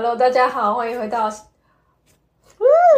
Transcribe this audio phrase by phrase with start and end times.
[0.00, 1.30] Hello，大家好，欢迎回到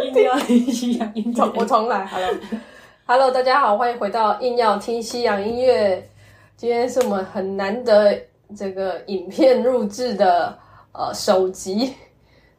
[0.05, 2.05] 硬要听西洋音乐，我重来。
[2.05, 6.09] Hello，Hello，大家好，欢迎回到硬要听西洋音乐。
[6.55, 8.17] 今天是我们很难得
[8.55, 10.57] 这个影片录制的
[10.93, 11.93] 呃首集，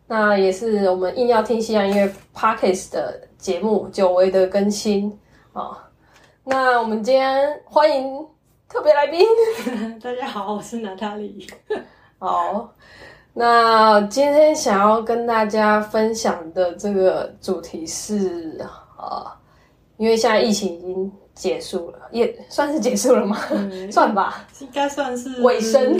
[0.06, 5.18] 那也是我们硬要听西洋音乐 Pockets 的节目久违的更新
[5.54, 5.88] 啊。
[6.44, 8.26] 那我们今天欢迎
[8.68, 9.26] 特别来宾，
[10.04, 11.46] 大家好，我是娜塔莉。
[12.20, 12.74] 好。
[13.36, 18.56] 那今天想要跟大家分享的这个主题是，
[18.96, 19.26] 呃，
[19.96, 23.36] 因为现在疫情已经结束了，也算是结束了吗？
[23.90, 25.98] 算吧，应该算是尾声，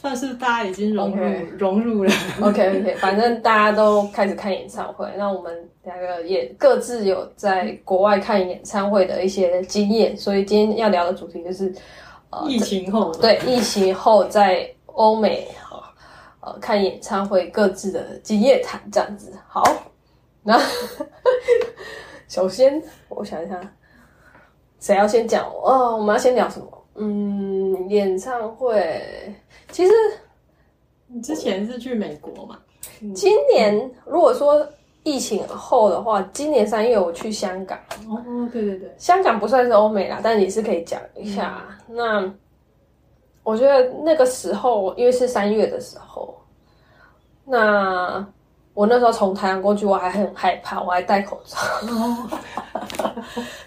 [0.00, 1.24] 算是大家已经融入
[1.56, 2.12] 融入了。
[2.40, 11.72] OK OK，反正大家都开始看演唱会，那我们两个也各自有在国外看演唱会的一些经验，所以今天要聊的主题就是，
[12.30, 15.46] 呃，疫情后，对，疫情后在欧美。
[16.42, 19.32] 呃，看演唱会各自的经验谈这样子。
[19.46, 19.62] 好，
[20.42, 20.60] 那
[22.28, 23.60] 首先我想一下，
[24.80, 25.48] 谁要先讲？
[25.48, 26.84] 哦，我们要先聊什么？
[26.96, 29.00] 嗯，演唱会。
[29.70, 29.92] 其实
[31.06, 32.58] 你之前是去美国嘛？
[33.14, 34.66] 今年如果说
[35.04, 37.78] 疫情后的话，今年三月我去香港。
[38.08, 38.20] 哦，
[38.52, 41.64] 对对对，香港不算是欧美啦，但也是可以讲一下。
[41.86, 42.28] 那
[43.42, 46.40] 我觉得那个时候，因为是三月的时候，
[47.44, 48.24] 那
[48.74, 51.58] 我那时候从台湾过去，我还很害怕，我还戴口罩。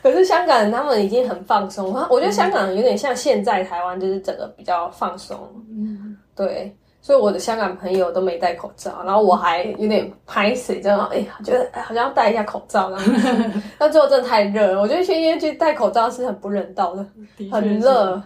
[0.02, 5.38] 可是香港人他们已经很放松，我觉得香港有点像现在台湾，就是整个比较放松。
[5.70, 12.92] 嗯，对，所以我的香港朋友都没戴口罩，然后我还有点拍水，这样哎呀，觉得好像要戴一下口罩。
[13.78, 17.06] 但最后真的太热了，我觉得去医院去戴口罩是很不人道的，
[17.52, 18.22] 很热。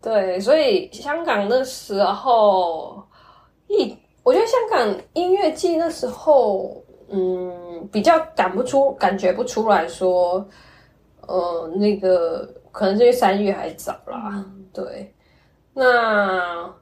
[0.00, 3.02] 对，所以香港那时候，
[3.66, 10.46] 一我觉得香港音乐季那时候，嗯，比较感不出，感觉不出来说，
[11.26, 14.44] 呃，那个可能是因为三月还早啦。
[14.72, 15.12] 对，
[15.74, 16.72] 那，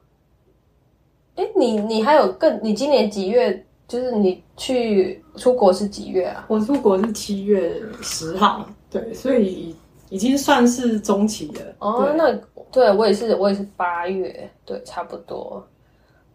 [1.35, 3.65] 哎，你你还有更，你今年几月？
[3.87, 6.45] 就是你去出国是几月啊？
[6.49, 8.63] 我出国是七月十号。
[8.91, 9.75] 对，所以
[10.09, 11.61] 已经算是中期了。
[11.79, 12.37] 哦，那。
[12.71, 15.65] 对我也是，我也是八月，对，差不多。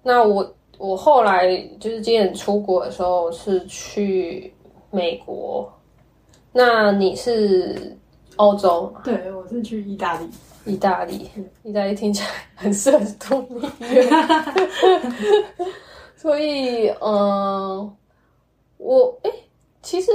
[0.02, 4.52] 那我我后来就是今年出国的时候是去
[4.90, 5.72] 美国，
[6.52, 7.96] 那你是
[8.36, 8.92] 欧洲？
[9.04, 10.28] 对，我是去意大利。
[10.64, 11.28] 意大利，
[11.64, 14.08] 意大利听起来很适合度蜜月。
[16.16, 17.96] 所以，嗯，
[18.78, 19.30] 我哎，
[19.82, 20.12] 其实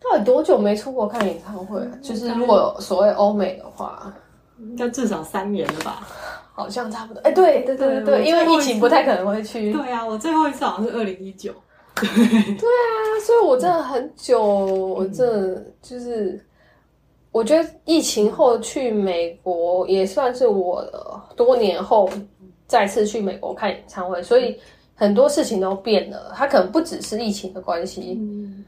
[0.00, 1.80] 到底多久没出国看演唱会？
[2.00, 4.14] 就是如果所谓欧美的话。
[4.60, 6.06] 应该至少三年了吧，
[6.52, 7.20] 好像差不多。
[7.22, 9.72] 哎，对对对对，因为疫情不太可能会去。
[9.72, 11.52] 对啊，我最后一次好像是二零一九。
[11.94, 16.44] 对啊，所以我真的很久，我这就是，
[17.32, 20.84] 我觉得疫情后去美国也算是我
[21.36, 22.08] 多年后
[22.66, 24.56] 再次去美国看演唱会，所以
[24.94, 26.32] 很多事情都变了。
[26.36, 28.16] 它可能不只是疫情的关系。
[28.20, 28.64] 嗯，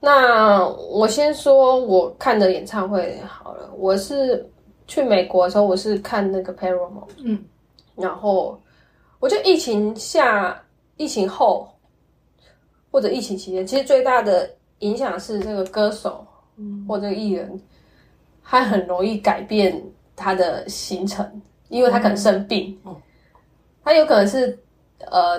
[0.00, 4.48] 那我先说我看的演唱会好了，我是。
[4.88, 7.44] 去美国的时候，我是看那个 Paramore，嗯，
[7.94, 8.58] 然后
[9.20, 10.60] 我觉得疫情下、
[10.96, 11.68] 疫情后
[12.90, 16.26] 或者疫情期间，其实最大的影响是这个歌手
[16.88, 17.60] 或者艺人，
[18.42, 19.80] 他很容易改变
[20.16, 22.76] 他的行程，因为他可能生病，
[23.84, 24.58] 他有可能是
[25.00, 25.38] 呃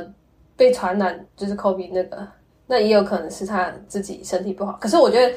[0.55, 2.27] 被传染，就是 COVID 那个，
[2.67, 4.73] 那也有可能是他自己身体不好。
[4.79, 5.35] 可是我觉得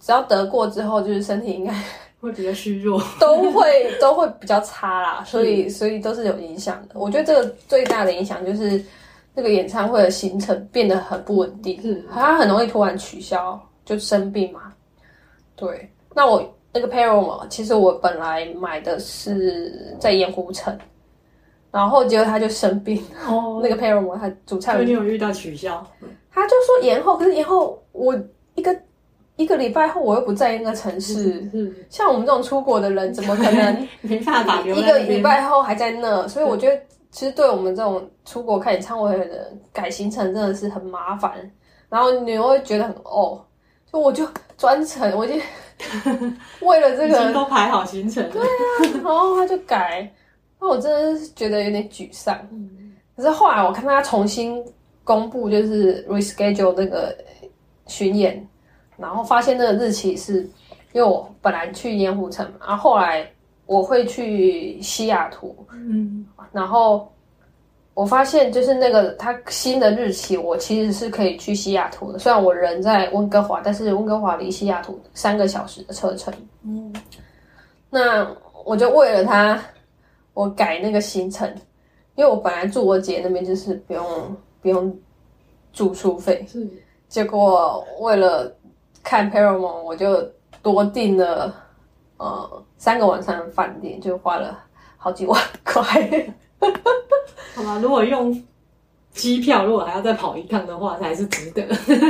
[0.00, 1.72] 只要得过之后，就是身体应该。
[2.24, 6.98] 会比较虚弱， 都会都会比较差啦，所以所以都是有影响的。
[6.98, 8.82] 我觉得这个最大的影响就是
[9.34, 14.72] 那个演唱会的行程变得很不稳定，是它很容易突然取消，就生病嘛。
[15.54, 20.76] 对，那我那个 Paramore，其实我本来买的是在盐湖城，
[21.70, 23.60] 然后结果他就生病哦。
[23.62, 25.86] 那个 Paramore 他主唱，你有遇到取消？
[26.32, 28.18] 他就说延后，可是延后我
[28.54, 28.74] 一个。
[29.36, 31.50] 一个礼拜后我又不在那个城市，
[31.90, 36.26] 像我们这种出国的人，怎么可能 没办法一个礼拜后还在那？
[36.28, 41.32] 所以我觉得，其实对我们这种出国看演唱会的人，改行程真的是很麻烦。
[41.88, 43.44] 然后你会觉得很哦，
[43.92, 44.24] 就我就
[44.56, 45.34] 专程，我就
[46.60, 48.46] 为了这个都排好行程，对啊，
[49.02, 50.08] 然后他就改，
[50.60, 52.38] 那我真的是觉得有点沮丧。
[53.16, 54.64] 可是后来我看他重新
[55.02, 57.16] 公布，就是 reschedule 那个
[57.88, 58.48] 巡演。
[58.96, 60.42] 然后发现那个日期是，
[60.92, 63.28] 因为我本来去盐湖城嘛，然后后来
[63.66, 67.10] 我会去西雅图，嗯，然后
[67.94, 72.18] 我发现就是那个它新的日期，我其实是可以去西雅图的。
[72.18, 76.32] 虽然我人在温哥华，但是温哥华离西雅图三个小时的车程。
[76.62, 76.92] 嗯，
[77.90, 78.26] 那
[78.64, 79.60] 我就为了他，
[80.32, 81.48] 我改那个行程，
[82.16, 84.96] 因为我本来住我姐那边就是不用不用
[85.72, 86.68] 住宿费，是
[87.08, 88.52] 结果为了
[89.04, 90.20] 看 Paramount，我就
[90.62, 91.54] 多订了
[92.16, 94.58] 呃三个晚上的饭店，就花了
[94.96, 95.82] 好几万块。
[97.54, 98.42] 好吧，如果用
[99.12, 101.62] 机票，如果还要再跑一趟的话，才是值得。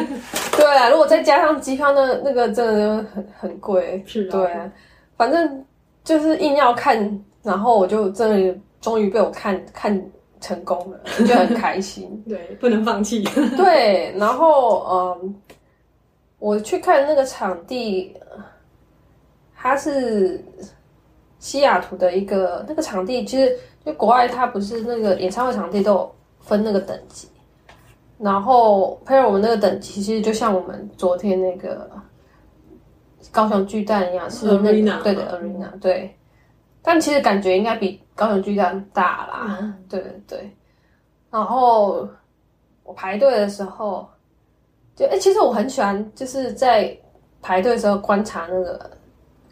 [0.56, 4.02] 对啊，如果再加上机票，那那个真的就很很贵。
[4.06, 4.73] 是啊对啊，
[5.17, 5.64] 反正
[6.02, 12.08] 就是硬要看，然后我就真的终于被我看看成功了，就很开心。
[12.26, 13.23] 对，不能放弃。
[13.56, 15.35] 对，然后嗯，
[16.44, 18.14] 我去看那个场地，
[19.56, 20.44] 它是
[21.38, 27.31] 西雅图的一个那个场地，其实就国外它不是那个演唱会场地都有分那个等级，
[28.19, 31.91] 然后配合我们那个等级，其实就像我们昨天那个
[33.32, 36.14] 高雄巨蛋一样，是那个 Arena 对的 arena 对，
[36.82, 39.75] 但其实感觉应该比高雄巨蛋大啦，嗯。
[39.88, 40.56] 对对对，
[41.31, 42.06] 然后
[42.82, 44.06] 我排队的时候，
[44.96, 46.96] 就哎、其实我很喜欢，就是在
[47.43, 48.91] 排队的时候观察那个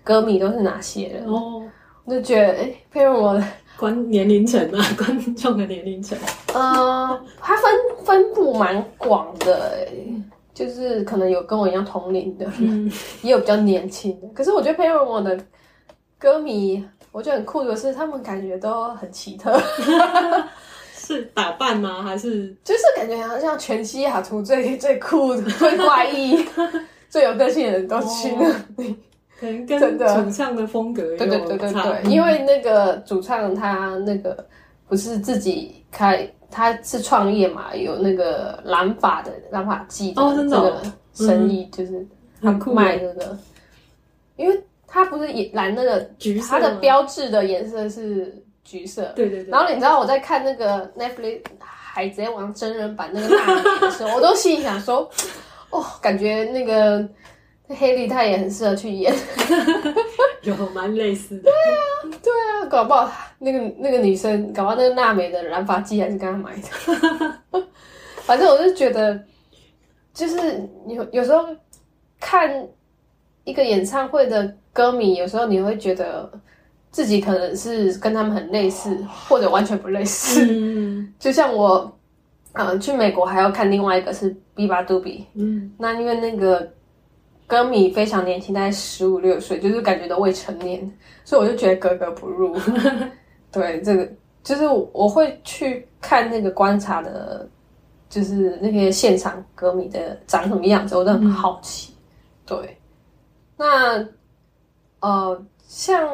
[0.04, 1.62] 歌迷都是哪些人，哦，
[2.04, 3.44] 我就觉得哎，配合我的，
[3.76, 6.16] 观年龄层啊， 观众的年龄层。
[6.54, 7.64] 呃，它分
[8.04, 9.88] 分布蛮广的、哎，
[10.54, 12.92] 就是可能有跟我一样同龄的人，嗯，
[13.22, 14.28] 也有比较年轻的。
[14.28, 15.38] 可是我觉得配合我的
[16.18, 19.52] 歌迷，我觉得很酷的是，他们感觉都很奇特，
[21.12, 22.02] 是打扮吗？
[22.02, 22.54] 还是？
[22.64, 26.44] 就是感觉好像全西雅图最 最酷、最怪异、
[27.08, 28.48] 最有个性的人都去那
[28.82, 28.96] 里。
[29.38, 30.22] 可能真跟的。
[30.22, 34.46] 主唱的风格有对对对对对，因为那个主唱他那个
[34.88, 40.80] 不是自己开，他是创业嘛，有那个染发的染发剂的这个
[41.12, 42.06] 生意，就是
[42.40, 43.36] 很酷卖那个，
[44.36, 46.60] 因为他不是也染那个橘色吗？
[46.60, 55.08] 它的标志的颜色是橘色，对对对，然后你知道我在看那个 Netflix 海贼王真人版那个娜美的时候， 我都心里想说，
[55.70, 57.06] 哦，感觉那个
[57.68, 59.14] 黑莉她也很适合去演。
[60.42, 61.42] 有蛮类似的。
[61.44, 67.62] 对啊，对啊搞不好那个那个女生，搞不好那个娜美的染发剂还是跟她买的。
[68.22, 69.20] 反正我就觉得，
[70.12, 71.46] 就是有有时候
[72.18, 72.66] 看
[73.44, 76.28] 一个演唱会的歌迷，有时候你会觉得
[76.92, 78.96] 自己可能是跟他们很类似，
[79.26, 80.46] 或者完全不类似。
[80.48, 81.90] 嗯 就像我，
[82.52, 86.70] 呃，去美国还要看另外一个是 b 巴杜比，嗯，那因为那个
[87.46, 90.80] 歌迷非常年轻，大概十五六岁，就是感觉都未成年，
[91.24, 92.56] 所以我就觉得格格不入。
[93.50, 94.08] 对，这个
[94.42, 97.48] 就是我会去看那个观察的，
[98.10, 101.94] 就是那些现场歌迷的长什么样子，我都很好奇。
[102.44, 102.76] 对，
[103.56, 104.06] 那
[105.00, 106.06] 呃，像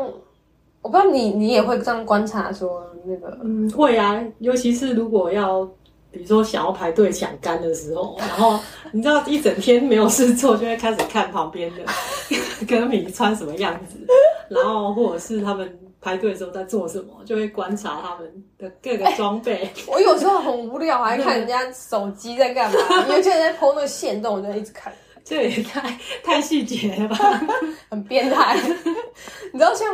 [0.82, 5.64] 我不知道你你也会这样观察说那个，嗯，会啊，尤其是如果要，
[6.10, 8.58] 比如说想要排队抢杆的时候，然后
[8.92, 11.82] 你知道一整天没有事做，就会开始看旁边的
[12.66, 13.96] 歌迷穿什么样子，
[14.48, 19.68] 然后或者是他们排队的时候在做什么，就会观察他们的各个装备。
[19.86, 22.78] 我有时候很无聊，还看人家手机在干嘛，
[23.10, 24.92] 有些人在 PO 那个线动，我就一直看。
[25.24, 27.16] 这也太太细节了吧？
[27.90, 28.56] 很变态。
[29.52, 29.86] 你知道像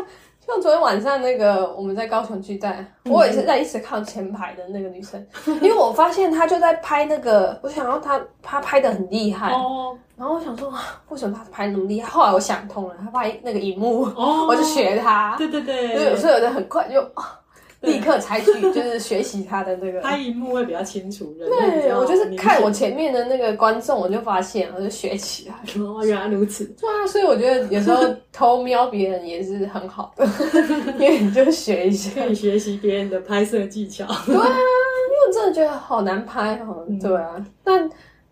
[0.46, 12.08] 像昨天晚上那个我们在高雄巨蛋，我也是在一直靠前排的那个女生，因为我发现她就在拍那个，我想要她她拍的很厉害，哦然后我想说啊为什么她拍那么厉害？
[12.08, 17.00] 后来我想通了，她拍那个荧幕，哦， 我就学她，对对所以对，所以有的很快就。
[17.14, 17.40] 啊
[17.92, 25.54] 立刻采取就是学习他的那个，他荧幕会比较清楚，对我就是看我前面的那个观众，我就发现，我就学起来。
[25.66, 26.64] 显哦，原来如此。
[26.80, 30.26] 对啊，所以我觉得有时候偷瞄别人也是很好的，
[30.98, 32.22] 因为你就学一下。
[32.22, 34.04] 可以学习别人的拍摄技巧。
[34.26, 36.86] 对啊，因为我真的觉得好难拍哦。
[37.00, 37.88] 对啊，那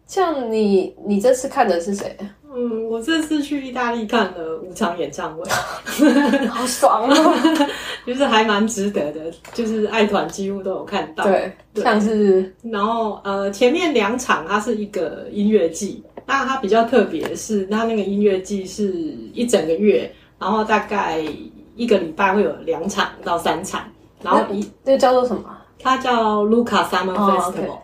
[0.07, 2.17] 像你，你这次看的是谁？
[2.55, 5.43] 嗯，我这次去意大利看了五场演唱会，
[6.49, 7.17] 好爽啊！
[8.07, 9.21] 就是还蛮值得的，
[9.55, 11.25] 就是爱团几乎都有看到。
[11.25, 18.93] 对，对像是然后呃，前面两场它是一个音乐季，那它比较特别是，它那个音乐季是
[19.33, 21.19] 一整个月，然后大概
[21.77, 23.83] 一个礼拜会有两场到三场，
[24.23, 25.45] 然后一那个叫做什么？
[25.79, 27.79] 它叫 Luca Summer 哦 Festival，、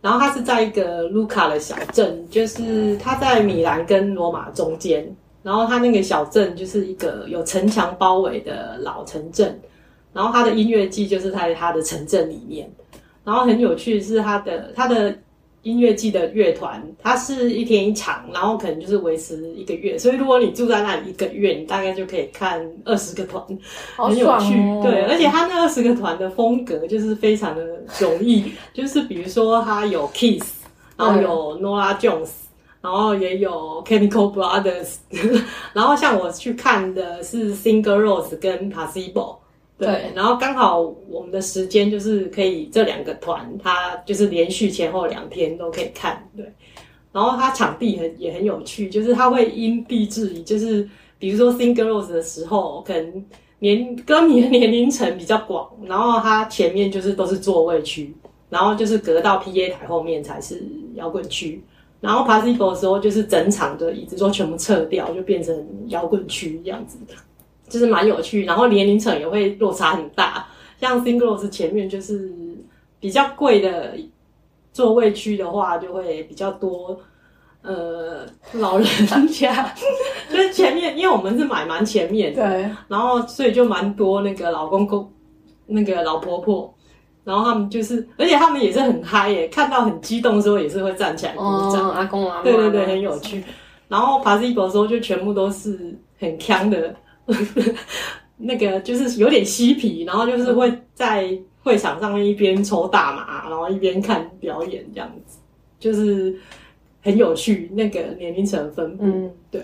[0.00, 5.04] 然后它是在一个卢卡的小镇，就是它在米兰跟罗马中间，
[5.42, 9.60] 然后它那个小镇就是一个有城墙包围的老城镇，
[10.12, 12.70] 然后它的音乐季就是在它的城镇里面，
[13.24, 15.16] 然后很有趣是它的它的
[15.68, 23.44] 音乐季的乐团，它是一天一场，然后可能就是维持一个月，所以如果你住在那里一个月，你大概就可以看二十个团，
[23.96, 24.54] 很有趣。
[24.82, 30.44] 对，而且他那二十个团的风格就是非常的迥异， 就是比如说他有 Kiss，
[30.96, 32.30] 然后有 Nora Jones。
[32.80, 34.98] 然后也有 Chemical Brothers，
[35.74, 39.38] 然后像我去看的是 Singer Rose 跟 Possible，
[39.78, 46.44] 对，然后刚好我们的时间就是可以这两个团，它就是连续前后两天都可以看，对。
[47.12, 53.24] 然后它场地很也很有趣，就是它会因地制宜，就是比如说 Singer Rose 的时候，可能
[53.60, 58.14] 年歌迷的年龄层比较广，然后它前面就是都是座位区，
[58.50, 60.62] 然后就是隔到 PA 台后面才是
[60.94, 61.62] 摇滚区。
[62.00, 67.14] 然后 p a s s i b l e 的时候，就是整场的椅子都全部撤掉，就变成摇滚区这样子的，
[67.68, 68.44] 就是蛮有趣。
[68.44, 70.46] 然后年龄层也会落差很大，
[70.80, 72.32] 像 Singles 前面就是
[73.00, 73.94] 比较贵的
[74.72, 76.98] 座位区的话，就会比较多。
[77.60, 78.86] 呃，老人
[79.28, 79.74] 家
[80.30, 85.12] 就是前面，因为我们是买蛮前面的，对，然后所以就蛮多那个老公公、
[85.66, 86.72] 那个老婆婆，
[87.24, 93.42] 然后他们就是，而且他们也是很嗨耶，看到很激动的时候也是会站起来鼓掌，嗯，阿公阿妈，对对对，很有趣。
[93.88, 96.94] 然后 Possible 的时候就全部都是很强的，
[98.36, 105.38] 那个就是有点嬉皮，然后就是会在会场上面一边抽大麻，然后一边看表演这样子，
[105.78, 106.38] 就是
[107.02, 107.70] 很有趣。
[107.74, 109.62] 那个年龄层分布，嗯，对。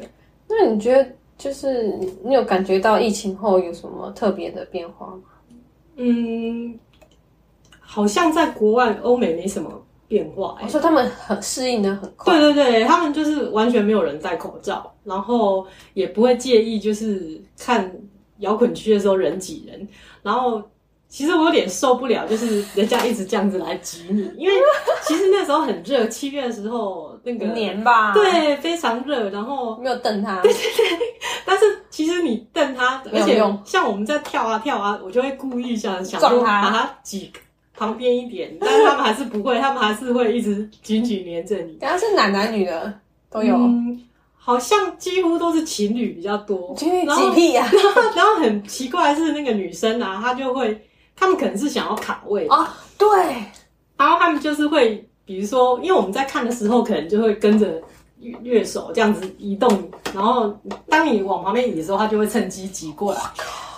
[0.49, 5.23] 那你觉得就是你你有感觉到疫情后有什么特别的变化吗？
[5.97, 6.79] 嗯，
[7.81, 9.71] 好像在国外欧美没什么
[10.09, 10.69] 变化、欸我。
[10.69, 17.91] 说他们很适应的很快，对对对，他们就是完全没有人戴口罩，然后也不会介意，就是看
[18.39, 19.89] 摇滚区的时候人挤人。
[20.23, 20.63] 然后
[21.09, 24.55] 其实我有点受不了，就是人家一直这样子来挤你，因为
[25.07, 30.99] 其实那时候很热，七月的时候那个年吧，，对非常热，然后没有瞪他，对对对
[31.47, 37.31] 但是其实你瞪他，而且用像我们在跳啊跳啊，我就会故意想想把他挤
[37.77, 41.73] 旁边一点，但是他们还是不会，他们还是会一直紧紧黏着你。
[41.75, 42.93] 等下是男男女的
[43.31, 44.01] 都有，嗯，
[44.37, 46.75] 好像几乎都是情侣比较多。
[46.77, 47.69] 情侣然后挤屁呀，
[48.15, 52.67] 然后很奇怪的是，那个女生啊，她就会，他们可能是想要卡位，哦，
[52.97, 53.09] 对，
[53.97, 57.83] 然后他们就是会，比如说，因为我们在看的时候，可能就会跟着
[58.21, 60.57] 乐乐手这样子移动，然后
[60.89, 63.21] 当你往旁边移的时候，他就会趁机挤过来。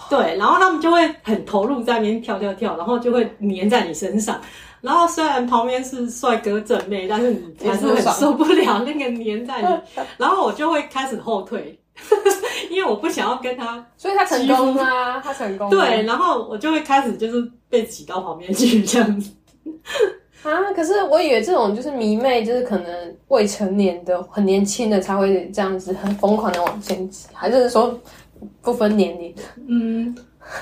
[0.09, 4.41] 对，然后他们就会很投入在那边跳跳跳，然后就会粘在你身上。
[4.81, 10.03] 然后虽然旁边是帅哥正妹，但是你还是很受不了那个粘在你。
[10.17, 11.77] 然后我就会开始后退，
[12.71, 19.31] 因为我不想要跟他 所以他成功啦，他成功，对，然后我就会开始就是被挤到旁边去这样子。
[20.45, 27.99] 啊，可是我以为这种就是迷妹，就是可能未成年的、很年轻的才会这样子很疯狂的往前挤，还是说
[28.63, 29.35] 不分年龄？
[29.67, 30.17] 嗯，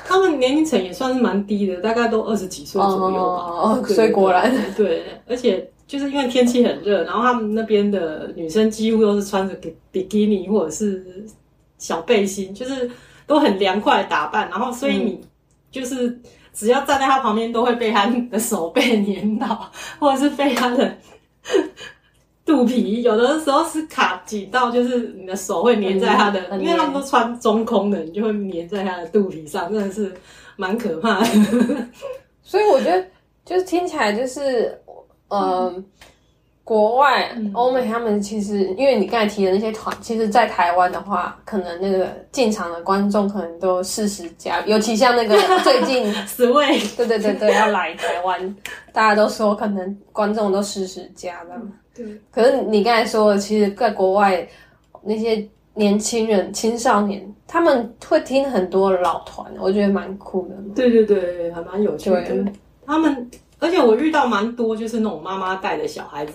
[0.07, 3.83] 他们年龄层也算是蛮低的，大概都二十几岁左右吧。
[3.88, 11.25] 所以果然对，对而且就是因为天气很热，然后他们那边的女生几乎都是穿着比比基尼或者是
[11.78, 12.90] 小背心，就是
[13.26, 15.21] 都很凉快的打扮，然后所以你
[15.71, 16.21] 就是。
[16.57, 20.97] 只要站在他旁边，都会被他的手背粘到，或者是被他的
[22.44, 30.12] 肚皮，有的时候是卡挤到，就是你的手会粘在他的，很因为他们都穿中空的，你就会粘在他的肚皮上，真的是
[30.56, 31.26] 蛮可怕的。
[32.42, 33.02] 所以我觉得
[33.44, 34.78] 就是听起来就是，
[35.28, 35.74] 呃，
[36.62, 45.34] 国外嗯欧美他们其实，因为你刚才提的那些团，其实，在台湾的话，可能那个进场的观众可能都四十加，尤其像那个
[45.64, 48.56] 最近，Sway，对对对对，要来台湾，
[48.92, 51.72] 大家都说可能观众都四十加这样。
[51.94, 54.46] 对，可是你刚才说的，其实在国外
[55.02, 60.54] 那些年轻人、青少年，他们会听很多老团，我觉得蛮酷的。
[60.74, 62.52] 对对对，还蛮有趣的。
[62.86, 66.32] 他们，而且我遇到蛮多就是那种妈妈带的小孩子，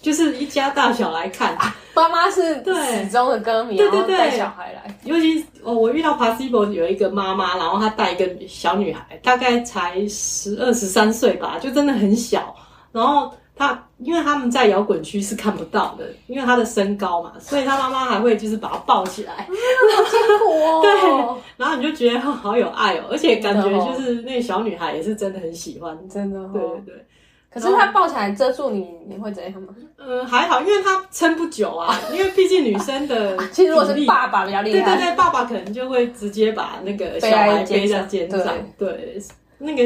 [0.00, 1.56] 就是一家大小来看。
[1.94, 4.98] 妈妈是对始终的歌迷，对对对然后带小孩来。
[5.04, 12.54] 尤其哦，我遇到 Possible 有一个妈妈，然后她带一个小女孩，大概才十二十三岁吧，就真的很小。
[12.92, 20.80] 然后她，因为他们在摇滚区是看不到的，因为他的身高嘛，所以他妈妈还会就是把他抱起来，好辛苦哦。
[20.82, 25.94] 对然后你就觉得哦好有爱哦，而且感觉就是那个小女孩也是真的很喜欢。
[26.08, 26.50] 真的哦。
[26.54, 27.06] 对对对。
[27.52, 29.74] 可是他抱起来遮住你，你会怎样吗？
[29.98, 39.20] 嗯，还好，因为她撑不久啊， 因为毕竟女生的其实如果是爸爸比较厉害，对对对，爸爸可能就会直接把那个小孩背在肩上肩上，对，
[39.58, 39.82] 那个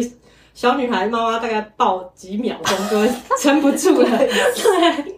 [0.55, 3.09] 小女孩妈妈大概抱几秒钟就会
[3.41, 4.09] 撑不住了。
[4.19, 5.15] 对。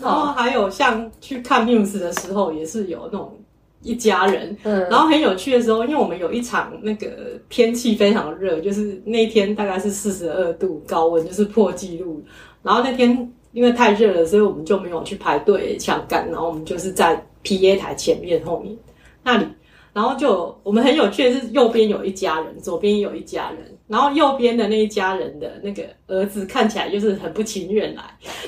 [0.00, 3.38] 然后还有像去看 Muse 的时候，也是有那种
[3.82, 4.56] 一家人。
[4.62, 12.24] 嗯然后很有趣的时候，因为我们有一场那个天气非常热，就是那天大概是四十二度高温，就是破纪录。
[12.62, 18.74] 然后那天因为太热了，所以我们就没有去排队抢杆，然后我们就是在 PA 台前面后面
[19.22, 19.46] 那里。
[19.92, 23.58] 然后就我们很有趣的是，右边有一家人，左边有一家人。
[23.88, 28.02] 然后右边的那一家人的那个儿子看起来就是很不情愿来，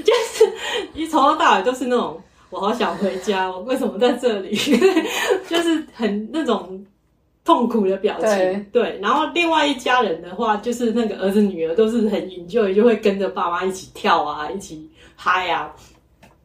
[0.04, 0.52] 就是
[0.94, 4.54] 一从头到尾都是那种我好想回家，我为什么在这里？
[5.50, 6.86] 就是很那种
[7.44, 8.66] 痛苦的表情。
[8.70, 15.74] 对，然后另外一家人的话，就是那个儿子女儿都是很 enjoy，就会跟着爸妈一起跳啊，一起嗨啊。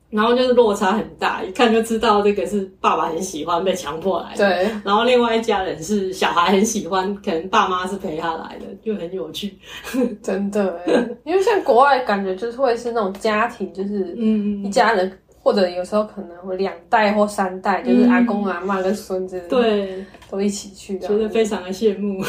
[0.10, 4.48] 然后就是落差很大，一看就知道这个是爸爸很喜欢被强迫来的。
[4.48, 9.58] 对，然后另外一家人是小孩很喜欢，可能爸妈是陪他来的，就很有趣。
[10.24, 10.80] 真的，
[11.26, 15.12] 因为像国外感觉就是会是那种家庭，就是嗯一家人，
[15.44, 21.18] 或者有时候可能会两代或三代，就是阿公阿妈跟孙子，，对，都一起去的觉。
[21.18, 22.24] 得非常的羡慕。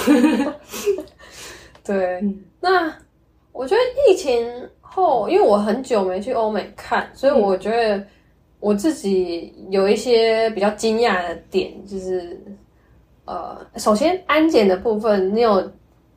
[1.86, 2.92] 对，嗯那
[3.52, 3.80] 我觉得
[4.12, 4.46] 疫情
[4.90, 8.04] 后，因为我很久没去欧美看，所以我觉得
[8.60, 12.40] 我自己有一些比较惊讶的点，就是
[13.24, 15.70] 呃，首先安检的部分，你有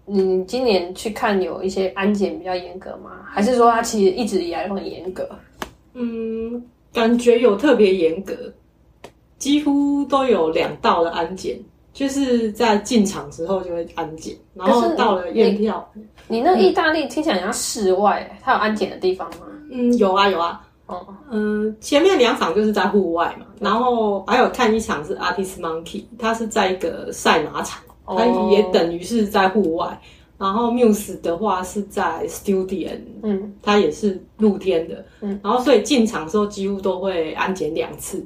[0.05, 3.11] 你今年去看有一些安检比较严格吗？
[3.25, 5.29] 还是说它其实一直以来都很严格？
[5.93, 6.63] 嗯，
[6.93, 8.33] 感觉有特别严格，
[9.37, 11.59] 几乎都有两道的安检，
[11.93, 15.91] 就是在进场之后就会安检，然后到了验票，
[16.31, 19.47] 你那意大利听起来很像室外，它有安检的地方吗？
[19.69, 30.01] 嗯，有啊有啊，哦，嗯，前面两场就是在户外嘛，然后还有看一场是 Artist Monkey，它是在一个赛马场，它哦也等于是在户外。
[30.37, 32.89] 然后 Muse 的话是在 Studio，
[33.21, 38.25] 嗯，它也是露天的，嗯，然后所以进场的时候几乎都会安检两次，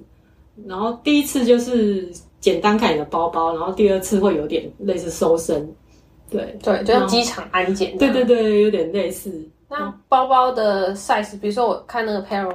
[0.66, 5.70] 然后第一次就是简单看你的包包，然后第二次会有点类似搜身，
[6.36, 7.98] 对，对，就像机场安检。
[7.98, 8.26] 对对。
[8.26, 9.32] 对，有点类似，
[9.70, 12.54] 那包包的 size，比如说我看那个 Pero，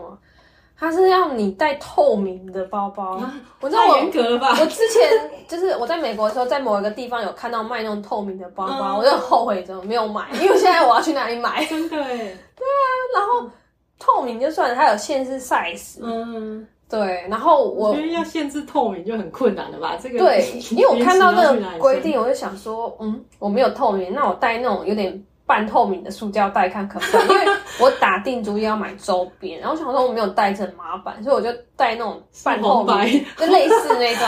[0.78, 3.22] 它是要你带透明的包包。
[3.60, 4.56] 我知道太我严格了吧？
[4.60, 5.02] 我之前
[5.46, 11.64] 就是我在美国的时候，在某一个地方有看到卖那种透明的包包，嗯我就很后悔怎么没有买，因为现在我要去哪里买？
[11.66, 12.36] 真的耶，
[13.14, 13.50] 然后
[13.98, 16.66] 透明就算了，它有限制 size，嗯。
[16.90, 19.96] 对，然后我我觉得要限制透明就很困难了吧？
[20.02, 27.28] 这个对，因为我看到那个规定，我就想说，嗯，我没有透明，那我带那种有点半透明的塑胶袋看可不可以？
[27.28, 34.26] 因为我打定主意要买周边，然后我想说我没有带这很麻烦，所以我就带那种半透明， 就类似那种。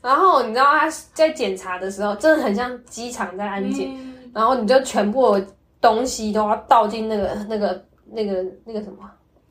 [0.00, 5.46] 然后你知道他在检查的时候，真的很像机场在安检，嗯然后你就全部的
[5.80, 8.98] 东西都要倒进那个那个那个那个什么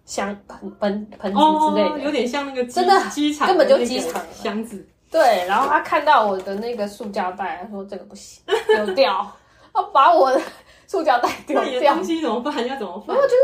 [0.05, 1.99] 箱盆盆盆子之类哦，的。
[2.01, 9.25] 有点像那个真的机场根本就机场箱子，对，然后他看到我的那个塑胶袋，他说这个不行，丢掉，
[9.75, 10.41] 要把我的
[10.87, 12.03] 塑胶袋丢掉东。
[12.03, 12.53] 西怎么办？
[12.67, 13.15] 要怎么办？
[13.15, 13.37] 就是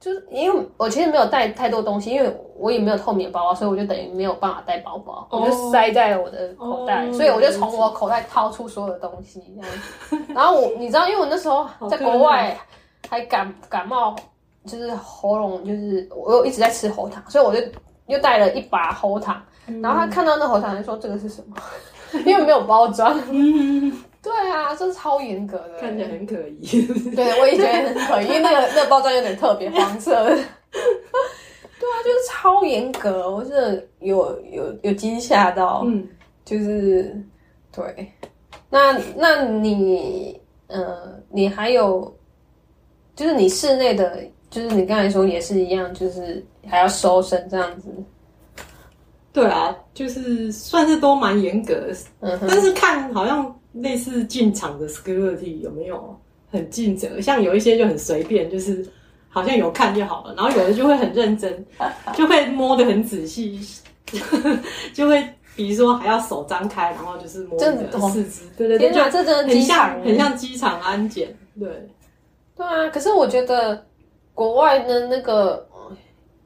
[0.00, 10.16] 就是因为我其实没有带太多东西，因为我也没有透明的包包，所以我就等于没有办法带包包，哦我就塞在我的口袋，哦所以我就从我口袋掏出所有的东西这样子。
[10.32, 12.56] 然后我你知道，因为我那时候在国外
[13.10, 14.14] 还感感冒，
[14.68, 17.60] 就是喉咙就是我有一直在吃喉糖，所以我就
[18.06, 19.42] 又带了一把喉糖。
[19.82, 21.56] 然后他看到那喉糖就说这个是什么，
[22.24, 23.18] 因为没有包装。
[23.30, 26.86] 嗯，对啊，这超严格的，看起来很可疑。
[27.14, 30.30] 对，我也觉得很可疑， 因为那个那个包装有点特别黄色的。
[30.30, 36.06] 对啊，就是超严格，我真的有有有惊吓到，嗯，
[36.44, 37.14] 就是
[37.70, 38.12] 对。
[38.70, 42.14] 那那你呃，你还有
[43.14, 44.18] 就是你室内的，
[44.50, 47.88] 就是你刚才说也是一样，就是还要收身这样子。
[49.32, 56.18] 对啊，就是算是都蛮严格的，嗯哼，但是看好像类似进场的 security 有没有
[56.50, 58.84] 很尽责，像有一些就很随便，就是
[59.28, 61.64] 好像有看就好了，然后有的就会很认真，
[62.16, 63.60] 就会摸得很仔细，
[64.92, 65.22] 就会
[65.54, 71.28] 比如说还要手张开，然后就是摸你的四肢，对对对，天哪，就这真的很机场像很像机场安检，
[71.60, 71.68] 对，
[72.56, 73.86] 对啊，可是我觉得
[74.38, 75.66] 国外的那个，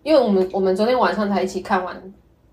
[0.03, 1.95] 因为我们我们昨天晚上才一起看完，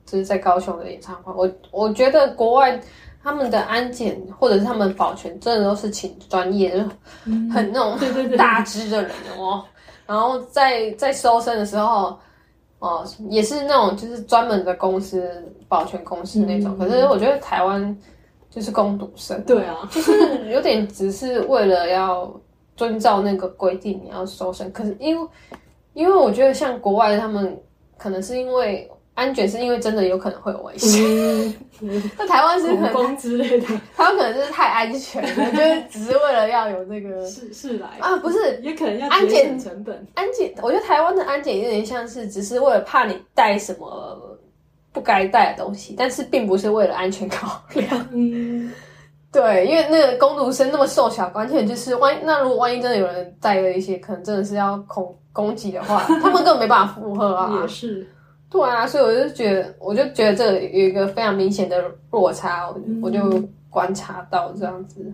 [0.06, 2.78] 就是在高雄的演唱会，我我觉得国外
[3.24, 6.80] 他们的安检或者是他们保全，真的都是请专业，就
[7.54, 7.98] 很那种
[8.36, 9.64] 大只的人哦。
[10.06, 12.20] 然后在在搜身的时候，
[12.80, 16.76] 哦，也是那种就是专门的公司保全公司那种。
[16.78, 16.80] 嗯。
[16.80, 17.98] 可是我觉得台湾
[18.50, 22.30] 就是攻读生，对啊，就是有点只是为了要
[22.80, 25.28] 遵照那个规定你要收身，可是因为
[25.94, 27.62] 因为我觉得像国外他们
[27.98, 31.04] 可能是因为安全，是因为真的有可能会有危险。
[31.82, 40.08] 嗯， 那台湾是可能恐攻之类的，台湾可能就是太安全了， 就是只是为了要有那个是是来，啊，不是也可能要安节检省成本。
[40.16, 40.54] 安检。
[40.62, 44.18] 我觉得台湾的安检有点像是只是为了怕你带什么
[44.94, 48.08] 不该带的东西，但是并不是为了安全考量。
[48.14, 48.72] 嗯，
[49.32, 57.68] 对，因为那个工读生那么瘦小，关键就是万一那如果万一真的有人带了一些可能真的是要恐攻击的话， 他们根本没办法负荷啊也。
[57.68, 58.08] 是，
[58.50, 65.06] 对啊，所以我就觉得，我就觉得这个有一个非常明显的落差，我就嗯我就观察到这样子。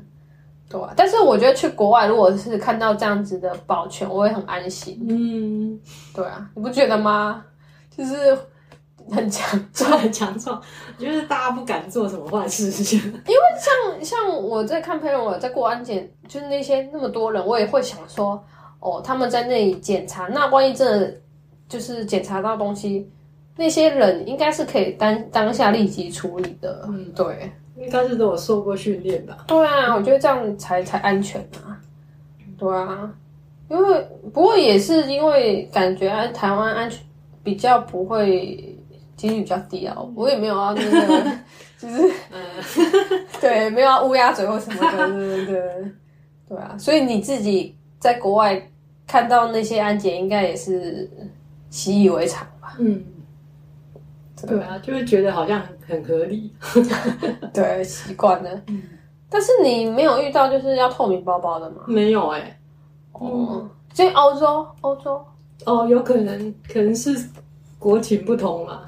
[0.70, 4.98] 对啊，但是我觉得去国外，如果是看到这样子的保全，我会很安心。
[5.10, 5.78] 嗯，
[6.16, 7.44] 对啊，你不觉得吗？
[7.96, 8.38] 就是
[9.12, 9.92] 很强壮。
[10.00, 10.62] 很强壮，
[10.98, 13.00] 就是大家不敢做什么坏事情。
[13.00, 18.44] 像像我在看朋友在过安检，就是那些那么多人，我也会想说，
[18.80, 21.14] 哦，他们在那里检查，那万一真的
[21.68, 23.10] 就是检查到东西，
[23.56, 26.86] 那些人应该是可以当当下立即处理的。
[26.88, 29.46] 嗯对，应该是都有受过训练吧？
[29.48, 31.80] 对啊，我觉得这样才才安全啊。
[32.58, 33.10] 对啊，
[33.70, 37.00] 因为不过也是因为感觉安台湾安全
[37.44, 38.75] 比较不会
[39.16, 41.32] 几率比较低啊，我也没有要那个
[41.80, 42.14] 就是。
[42.32, 42.42] 嗯，
[43.42, 45.92] 对，没有要乌鸦嘴或什么的，对对对，
[46.50, 46.76] 对啊。
[46.78, 48.72] 所以你自己在国外
[49.06, 51.10] 看到那些安检，应该也是
[51.70, 52.76] 习以为常吧？
[52.80, 53.04] 嗯，
[54.48, 56.54] 对啊，就会觉得好像很合理。
[57.54, 58.50] 对，习惯了。
[58.68, 58.82] 嗯
[59.28, 61.82] 但是你没有遇到就是要透明包包的吗？
[61.88, 62.58] 没有哎、
[63.12, 65.26] 哦，所以欧洲，欧洲，
[65.66, 67.28] 哦，有可能可能是
[67.78, 68.86] 国情不同嘛。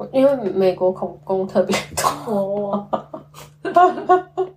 [0.00, 2.32] 嗯，因为美国恐攻特别多。
[2.32, 2.88] 哦，
[3.62, 3.72] 对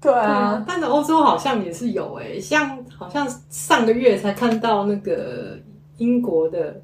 [0.00, 5.58] 对啊啊，，但是欧洲好像也是有哎、像好像上个月才看到那个
[5.96, 6.78] 英国的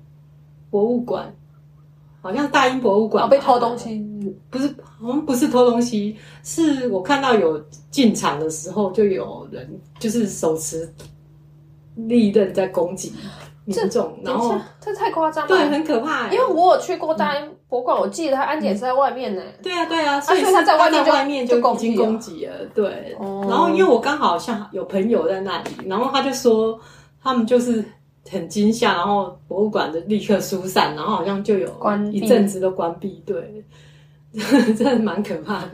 [0.70, 1.30] 博物馆，
[2.22, 10.90] 好像大英博物馆被偷东西，不是，好像不是偷东西，是我看到有进场的时候就有人就是手持
[11.96, 13.12] 利刃在攻击
[13.76, 15.48] 民众，然后这太夸张了。
[15.48, 19.42] 对，很可怕欸、因为我有去过大英博物馆，我记得他安检是在外面呢。
[19.62, 23.16] 对啊对啊，所以他在外面就外面就已经攻击了，对。
[23.18, 26.78] 哦然后因为我刚好像有朋友在那里，然后他就说
[27.22, 27.84] 他们就是
[28.30, 33.64] 很惊吓，然后博物馆的立刻疏散，然后好像就有关一阵子都关闭，对，
[34.74, 35.72] 真的蛮可怕的。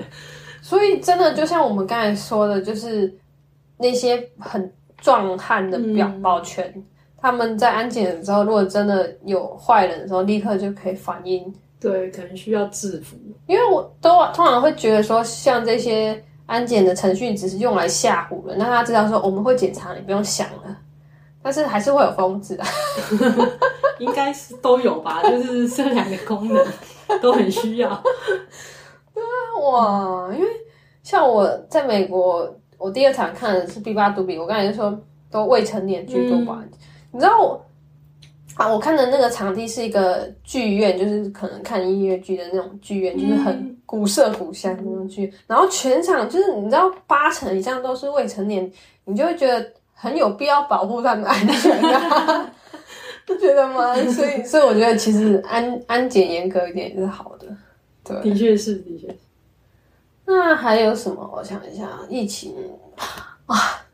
[0.63, 3.17] 所以真的就像我们刚才说的，就是
[3.79, 6.85] 那些很壮汉的表嗯保全，
[7.19, 11.53] 他们在安检的时候，如果真的有坏人的时候，立刻就可以反应。
[11.79, 13.17] 对，可能需要制服。
[13.47, 20.77] 因为我都通常会觉得说，像这些安检的程序只是用来吓唬人，让他知道说我们会检查你，不用想了。
[21.43, 22.67] 但是还是会有疯子啊，
[24.01, 26.67] 应该是都有吧， 就是这两个功能
[27.23, 27.91] 都很需要。
[29.63, 30.29] 哇！
[30.35, 30.47] 因为
[31.03, 34.99] 像我在美国，我第二场看的是 B 八毒比，我刚才就说
[35.31, 36.61] 都未成年居多吧。
[37.17, 37.65] 你知道我
[38.57, 45.33] 啊，我看的那个场地是一个剧院，就是可能看音乐剧的那种剧院，就是很古色古香的那种剧。
[45.47, 48.71] 然后全场就是你知道八成以上都是未成年，
[49.07, 52.53] 你就会觉得很有必要保护他们的安全啊。
[53.25, 53.95] 不觉得吗？
[54.13, 57.47] 所以，所以我觉得其实安安检严格一点也是好的，
[58.05, 58.31] 对。
[58.31, 59.17] 的确是，的确是。
[60.25, 61.29] 那还有什么？
[61.35, 62.55] 我想一下，疫情
[63.47, 63.85] 啊，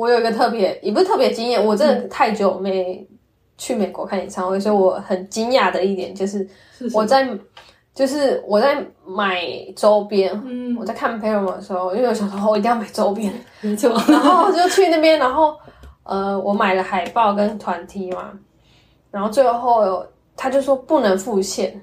[0.00, 3.06] 我有一个特别，也不是特别惊艳，我真的太久没
[3.58, 6.48] 去美国看演唱会，所以我很惊讶的一点就是
[6.94, 7.28] 我在
[7.92, 9.44] 就是我在买
[9.76, 10.74] 周边，嗯。
[10.80, 15.54] 我在看 Paramore 的时候，因为我想说哦我一定要买周边，没错，然后就去那边，然后
[16.04, 18.32] 呃，我买了海报跟团体嘛，
[19.10, 20.02] 然后最后
[20.34, 21.78] 他就说不能付现。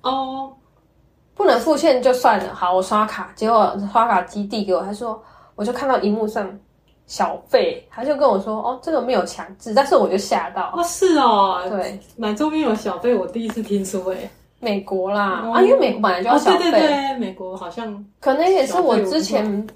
[0.00, 0.50] 哦，
[1.34, 5.22] 不能付现就算了，好，我刷卡，结果刷卡机递给我，他说，
[5.54, 6.48] 我就看到荧幕上
[7.06, 14.30] 小费，他就跟我说，哦，这个没有强制，但是我就吓到，哦是哦，对，买周边有小费，我第一次听说哎。
[14.58, 19.66] 美国啦，哦啊，因为美国本来就要哦，小费，对对对，美国好像可能也是我之前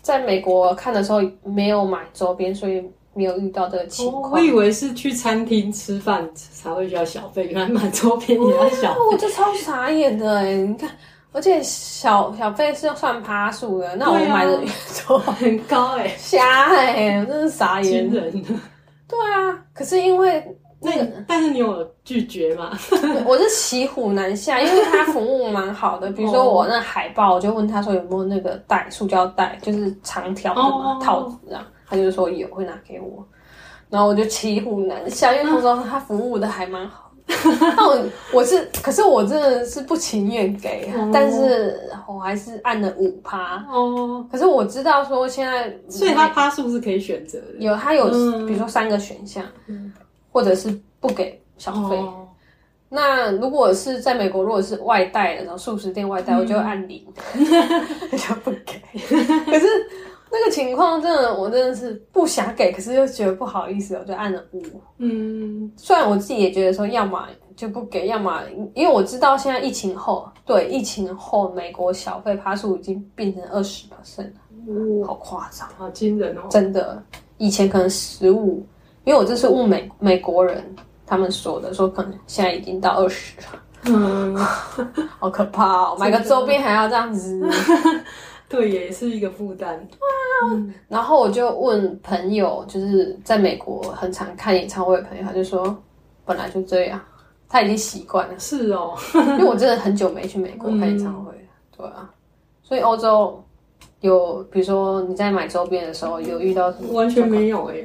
[0.00, 4.32] 在美国看的时候没有买周边，所以没有遇到这个情哦，况。
[4.32, 10.54] 我以为是去餐厅吃饭才会需要小费，原来买周边也要小哦，我这超傻眼的哎！
[10.54, 10.88] 你看，
[11.32, 14.68] 而且小小费是要算趴数的，那我买的越
[15.06, 18.10] 多，费，很高哎， 瞎哎，我真是傻眼。
[18.10, 18.32] 人。
[19.08, 20.44] 对啊，可是因为
[20.80, 22.70] 那个但是你有拒绝吗？
[23.26, 26.10] 我是骑虎难下，因为他服务蛮好的。
[26.12, 33.26] 比如说我那海报，我就问他说有没有那个袋，塑胶袋，就是长条的嘛套子啊，他就说有，会拿给我。
[33.88, 37.09] 然后我就骑虎难下，因为他说他服务的还蛮好。
[37.76, 43.64] 那我我是，可是我真的是不情愿给，但是我还是按了五趴。
[43.70, 48.08] 哦，可是我知道说现在，所以他趴数是可以选择的，有他有
[48.46, 49.44] 比如说三个选项，
[50.32, 51.98] 或者是不给小费。
[52.88, 58.80] 那如果是在美国，如果是外带的，然后素食店外带，我就按零， 就不给。
[59.46, 59.66] 可是。
[60.32, 64.62] 那个情况真的，我真的是不想给，可是又觉得不好意思，我就按了五。
[64.98, 68.40] 嗯，虽然我自己也觉得说，要么就不给，要么
[68.74, 76.42] 因为我知道现在疫情后，对疫情后，美国小费趴数已经变成二十 percent 了，好夸张，好惊人哦！
[76.48, 77.02] 真的，
[77.38, 78.64] 以前可能十五，
[79.04, 80.64] 因为我这是问美美国人，
[81.04, 83.62] 他们说的，说可能现在已经到二十了。
[83.86, 84.36] 嗯，
[85.18, 87.40] 好可怕哦，买个周边还要这样子。
[88.50, 89.78] 对，也是一个负担。
[89.88, 95.74] 对啊，然后我就问朋友，就是在美国很常看演唱会的朋友，他就说
[96.26, 97.00] 本来就这样，
[97.48, 98.34] 他已经习惯了。
[98.38, 101.38] 是哦， 因为我真的很久没去美国看演唱会了。
[101.76, 102.10] 对啊，
[102.62, 103.40] 所以欧洲
[104.00, 106.92] 有，比如说你在买周边的时候有遇到什么？
[106.92, 107.76] 完全没有哎。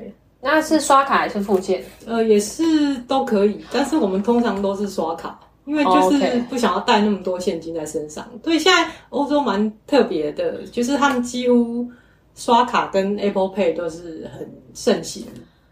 [0.41, 1.84] 那是刷卡还是付现？
[2.06, 5.39] 呃，也是都可以，但是我们通常都是刷卡。
[5.65, 11.88] 因为就是不想要带那么多现金在身上，所以现在欧洲蛮特别的，就是他们几乎
[12.36, 15.25] 刷卡跟 Apple Pay 都是很盛行，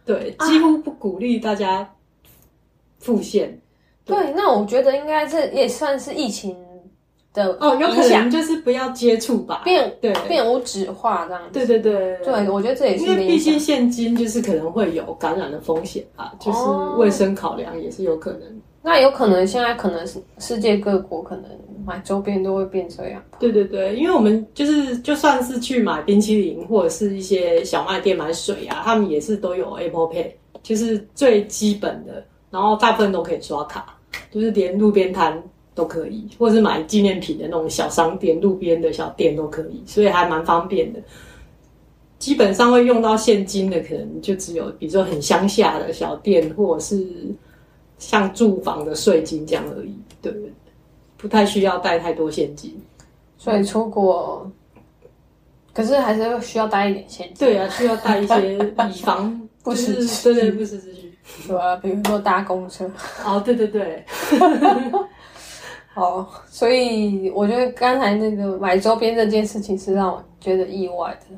[0.05, 1.87] 对，几乎不鼓励大家
[2.99, 3.59] 付现。
[4.05, 6.57] 对，那我觉得应该是也算是疫情
[7.33, 10.13] 的哦，有可能就是不要接触吧，变对。
[10.27, 11.49] 变无纸化这样子。
[11.53, 16.59] 对对对，对我觉得这也是因为毕竟现金就是可能会有感染的风险啊，就是
[16.97, 18.61] 卫生考量也是有可能。
[18.85, 21.45] 那有可能现在可能是世界各国可能
[21.85, 23.23] 买周边都会变这样。
[23.39, 33.97] 对对对，因为我们就是就算是去买冰淇淋或者是一些小卖店买水啊，他们也是都有 Apple Pay，就是最基本的，然后大部分都可以刷卡，
[34.29, 35.41] 就是连路边摊
[35.73, 40.99] 都可以，或者是买纪念品的那种小商店、路边的小店都可以，所以还蛮方便的。
[42.19, 47.07] 基本上会用到现金的，可能就只有比如说很乡下的小店，或者是。
[48.07, 50.33] 像住房的税金这样而已，对，
[51.17, 52.77] 不太需要带太多现金，
[53.37, 54.45] 所以出国，
[55.73, 57.47] 可是还是需要带一点现金。
[57.47, 58.57] 对啊，需要带一些
[58.91, 61.13] 以防不时对对不时之需，
[61.47, 62.89] 对啊，比如说搭公车。
[63.25, 64.03] 哦，对对对。
[65.95, 71.37] 好，所以我觉得刚才那个买周边这件事情是让我觉得意外的。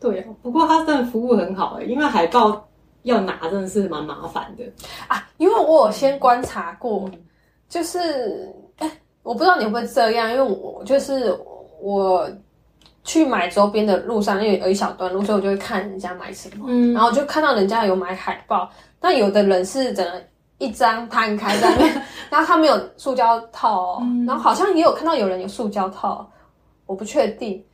[0.00, 2.68] 对啊，不过他真的服务很好哎，因为海报。
[3.02, 4.64] 要拿真的是蛮麻烦的。
[5.08, 7.10] 啊，因为我有先观察过，
[7.68, 8.90] 就是哎，
[9.22, 11.36] 我不知道你会不会这样，因为我就是
[11.80, 12.28] 我
[13.04, 20.22] 去买周边的路上，因为有一小段路，所以我就会看人家买什么，嗯，然后就看到人家有买海报，那有的人是整个
[20.58, 21.86] 一张摊开在那，
[22.30, 26.30] 然后他没有塑胶套哦，然后好像也有看到有人有塑胶套，
[26.86, 27.64] 我不确定。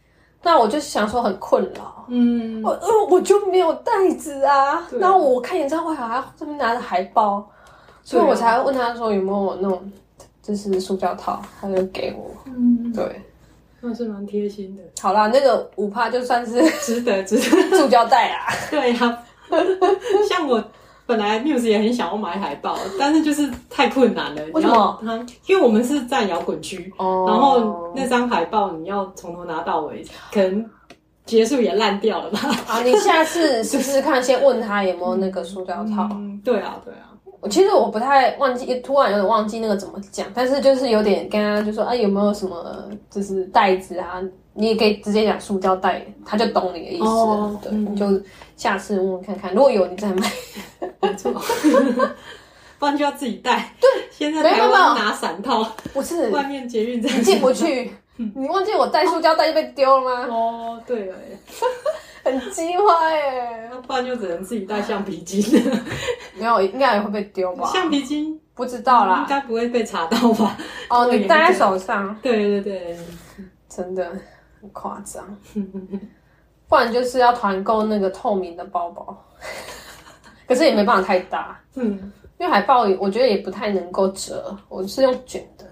[0.42, 7.46] 那我就想说很困扰，嗯，我呃我就没有袋子啊，然后我看演唱会还要这边拿着海报，
[8.02, 9.92] 所以我才问他说有没有那种
[10.42, 13.20] 就是塑胶套，他就给我，嗯，对，
[13.80, 14.82] 那是蛮贴心的。
[15.00, 17.42] 好啦，那个五帕就算是值得，值得。
[17.76, 19.22] 塑胶袋啊， 对呀，
[20.28, 20.62] 像我。
[21.08, 24.42] 本来 Muse 也很想要买海报，但是就是太困难了。
[24.52, 25.26] 为什么？
[25.46, 30.62] 因为我们是在摇滚区，然后那张海报你要从头拿到尾，可能
[31.24, 32.40] 结束也烂掉了吧。
[32.66, 36.06] 啊，你下次试试看，先问他有没有那个塑料套。
[36.44, 37.08] 对啊，对啊。
[37.40, 44.20] 我其实我不太忘记，突然有点忘记那个怎么讲，但是就是有点跟他就说，啊，有没有什么就是袋子啊？
[44.52, 47.58] 你也可以直接讲塑胶袋，他就懂你的意思。
[47.62, 48.20] 对，你就
[48.56, 50.28] 下次问问看看，如果有你再买。
[51.00, 51.32] 没错，
[52.78, 53.74] 不然就要自己带。
[53.80, 57.92] 对，现在台湾拿伞套，不是外面捷运站进不去。
[58.16, 60.26] 你忘记我带塑胶袋就被丢了吗？
[60.28, 61.16] 哦，对哎，
[62.32, 63.70] 很机坏哎。
[63.86, 65.40] 不然就只能自己带橡皮筋。
[66.34, 67.70] 没有，应该也会被丢吧？
[67.72, 70.56] 橡皮筋不知道啦，应该不会被查到吧？
[70.90, 72.16] 哦， 你戴在手上。
[72.20, 72.98] 对对对，
[73.68, 74.10] 真的。
[74.60, 75.24] 很夸张，
[76.68, 79.16] 不然就是要团购那个透明的包包，
[80.48, 81.84] 可是也没办法太大，嗯，
[82.38, 85.66] 因为海报我觉得也不太能够折，我是用卷的，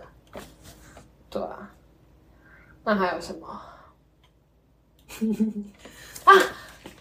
[1.31, 1.71] 对啊，
[2.85, 3.49] 那还有什么？
[6.25, 6.33] 啊，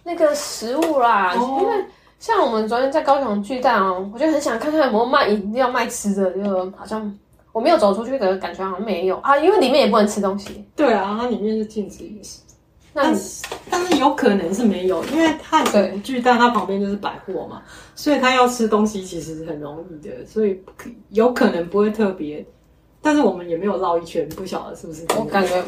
[0.03, 1.85] 那个食物啦，因为
[2.19, 7.13] 像我们昨天在高雄巨蛋哦，我就很想看看有没有卖饮料、卖吃的，就好像
[7.51, 9.17] 我没有走出去的感觉好像没有。
[9.17, 10.65] 啊，因为里面也不能吃东西。
[10.75, 12.44] 对啊，它里面是禁止饮食，那
[12.95, 17.62] 但是但是有可能是没有，因为汉对城巨大它旁边就是百货嘛，
[17.93, 22.43] 所以他要吃东西其实很容易的，所以可有可能不会特别。
[23.01, 25.05] 但是我们也没有绕一圈，不晓得是不是。
[25.17, 25.63] 我感觉，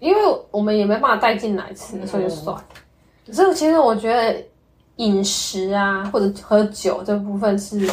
[0.00, 2.64] 因为我们也没办法带进来吃，所以就算了。
[3.26, 4.44] 可是其实我觉得
[4.96, 7.88] 饮食啊，或者喝酒这部分是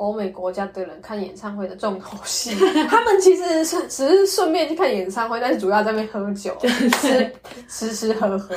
[0.00, 2.54] 欧美国家的人看演唱会的重头戏。
[2.88, 6.56] 他们其实是只是顺便去看演唱会，但是主要在那边喝酒、
[7.00, 7.32] 吃
[7.68, 8.56] 吃吃喝喝，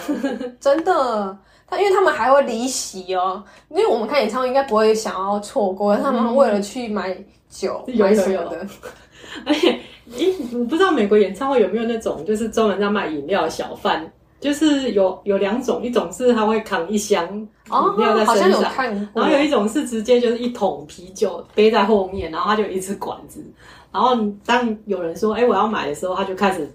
[0.60, 1.38] 真的。
[1.66, 7.18] 他因为他们还会离席哦，因为我们看演唱会应该不会想要错过，他们为了去买
[7.50, 8.68] 酒、有有有买什么的。
[9.48, 9.80] 而且，
[10.12, 14.12] 咦，我不知道美国演唱会有没有那种就是专门在卖饮料的小贩，
[14.44, 23.42] 就是有有两种，一种是他会扛一箱饮料在身上，有，然后有一种是直接就是一桶啤酒背在后面，然后他就一支管子，
[23.90, 26.70] 然后当有人说“哎、我要买”的时候，他就开始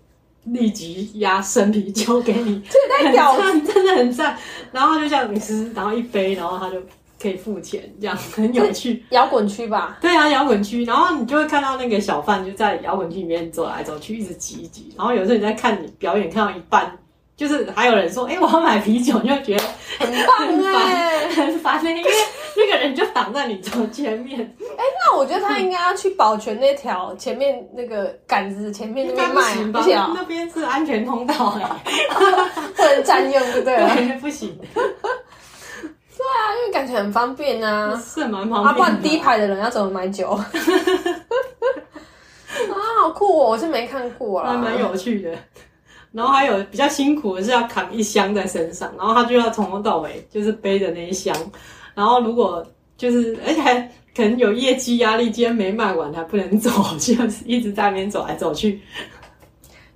[0.45, 4.35] 立即压生啤酒给你， 这也太屌了真的很赞。
[4.73, 6.81] 然后他就像你吃，然后一杯，然后他就
[7.21, 9.05] 可以付钱，这样很有趣。
[9.11, 9.99] 摇滚区吧？
[10.01, 14.95] 对啊，摇滚区，然后你就会看到那个小贩就在摇滚区里面走来走去，一直挤一挤。
[14.97, 16.97] 然后有时候你在看你表演看到一半，
[17.39, 19.63] 就是还有人说：“哎、我要买啤酒。”你就会觉得
[20.01, 22.11] 很棒哎、很烦的，因为
[22.57, 24.41] 那个人就挡在你从前面。
[24.41, 29.87] 哎那我觉得他应该要去保全那条前面那个杆子前面那边卖啊，不行吧不？
[29.87, 31.63] 行啊，那边是安全通道哎、
[32.77, 33.77] 不能占用，对不对？
[33.77, 34.49] 啊，对，不行，
[36.59, 37.97] 因为感觉很方便啊。
[38.05, 38.79] 是蛮方啊，便的。
[38.79, 40.31] 不然第一排的人要怎么买酒？
[40.35, 40.43] 啊，
[43.01, 43.51] 好酷哦！
[43.51, 45.31] 我是没看过啊，还蛮有趣的。
[46.13, 51.35] 然后还有比较辛苦的是要扛一箱在身上，然后他就要从头到尾就是背着那一箱，
[51.95, 52.65] 然后如果
[52.97, 53.81] 就是而且还
[54.15, 58.81] 可能有业绩压力，今天没卖完还不能走，就是一直在那边走来走去。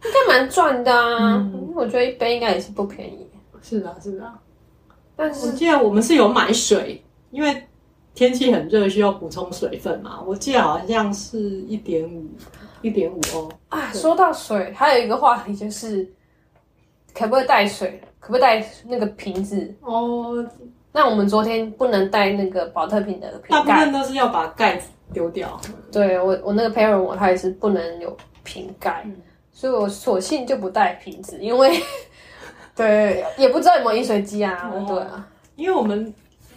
[0.05, 1.37] 应该蛮赚的啊。
[1.37, 3.27] 嗯我觉得一杯应该也是不便宜，
[3.63, 4.39] 是啊，是啊。
[5.17, 7.67] 但是我记得我们是有买水，因为
[8.15, 10.21] 天气很热，需要补充水分嘛。
[10.27, 12.27] 我记得好像是一点五，
[12.83, 13.49] 一点五哦。
[13.69, 16.07] 啊，说到水，还有一个话题就是，
[17.15, 18.01] 可不可以带水？
[18.21, 19.75] 可不可以带那个瓶子？
[19.81, 20.47] 哦，
[20.93, 25.61] 那我们昨天不能带那个保特瓶的瓶盖，大部分都是要把盖子丢掉。
[25.91, 29.05] 对我我那个 parent 我他也是不能有瓶盖，
[29.51, 31.83] 所以我索性就不带瓶子，因为
[32.77, 36.15] 对也不知道有没有饮水机啊，哦对啊，因为我们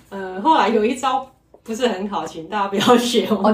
[0.10, 1.28] 呃后来有一招
[1.66, 3.52] 不是很好，请大家不要学，我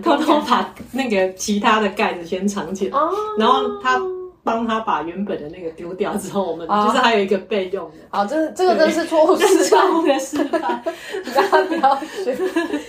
[0.00, 4.00] 偷偷把那个其他的盖子先藏起来，哦，然后他
[4.44, 7.96] 帮他把原本的那个丢掉之后，我们哦就是还有一个备用的。
[8.08, 10.60] 好，这这个真的是错误示错范，误的示范，
[11.34, 12.38] 大家不要学。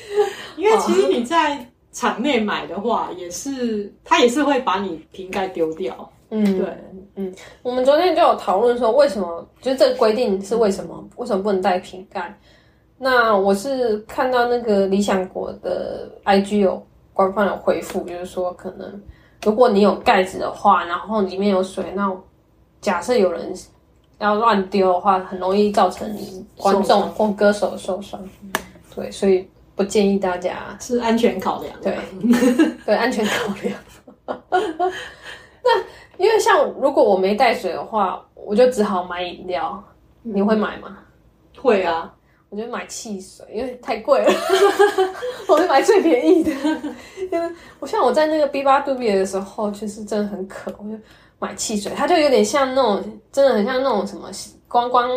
[0.55, 6.07] 因为其实你在场内买的话，也是他也是会把你瓶盖丢掉。
[6.29, 6.67] 嗯，对，
[7.15, 11.03] 嗯，我们昨天就有讨论说，为什么就是这个规定是为什么？
[11.17, 12.37] 为什么不能带瓶盖？
[13.03, 19.01] 那我是看到那个理想国的 IG 有官方有回复，就是说可能
[19.41, 22.15] 如果你有盖子的话，然后里面有水，那
[22.79, 23.51] 假设有人
[24.19, 26.07] 要乱丢的话，很容易造成
[26.55, 28.21] 观众或歌手受伤。
[28.95, 31.73] 对，所以不建议大家是安全考量。
[31.81, 31.97] 对，
[32.85, 33.75] 对，安全考量。
[35.63, 35.79] 那
[36.17, 39.83] 因为像如果我没带水的话，我就只好买饮料。
[40.21, 40.99] 你会买吗？
[41.59, 42.13] 会啊，
[42.51, 44.33] 我就买汽水，因为太贵了，
[45.47, 46.51] 我就买最便宜的。
[47.31, 50.99] 因为我像我在那个 B 八杜比的时候，就是真的很渴，我就
[51.39, 51.93] 买汽水。
[51.95, 54.29] 它就有点像那种，真的很像那种什么
[54.67, 55.09] 观光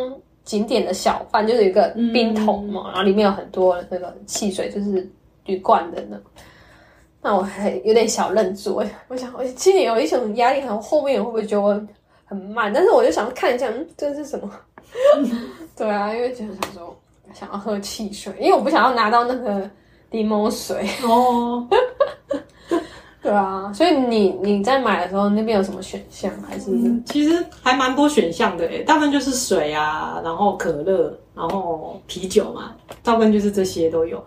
[0.45, 5.11] 景点的小贩，就是有一个冰桶嘛，然后里面有很多那个汽水，就是
[5.45, 6.25] 铝罐的那种。
[7.21, 11.87] 那我还有点小愣住，我我想我心里有一种压力，好像后面会不会觉得我
[12.27, 12.73] 很慢？
[12.73, 14.49] 但是我就想看一下，嗯，这是什么？
[15.75, 16.97] 对啊，因为就是想说
[17.35, 19.69] 想要喝汽水， 因为我不想要拿到那个
[20.11, 20.89] 柠檬水。
[21.03, 21.69] 哦，
[23.21, 26.31] 对啊，所以你你在买的时候那边有什么选项？
[26.49, 34.23] 还是、嗯，其实还蛮多选项的诶，大部分就是水啊，然后可乐，然后啤酒嘛，大部分就是这些都有。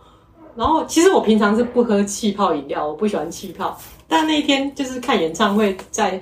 [0.56, 3.78] 然后其实我平常是不喝气泡饮料，我不喜欢气泡。
[4.08, 6.20] 但那一天就是看演唱会，在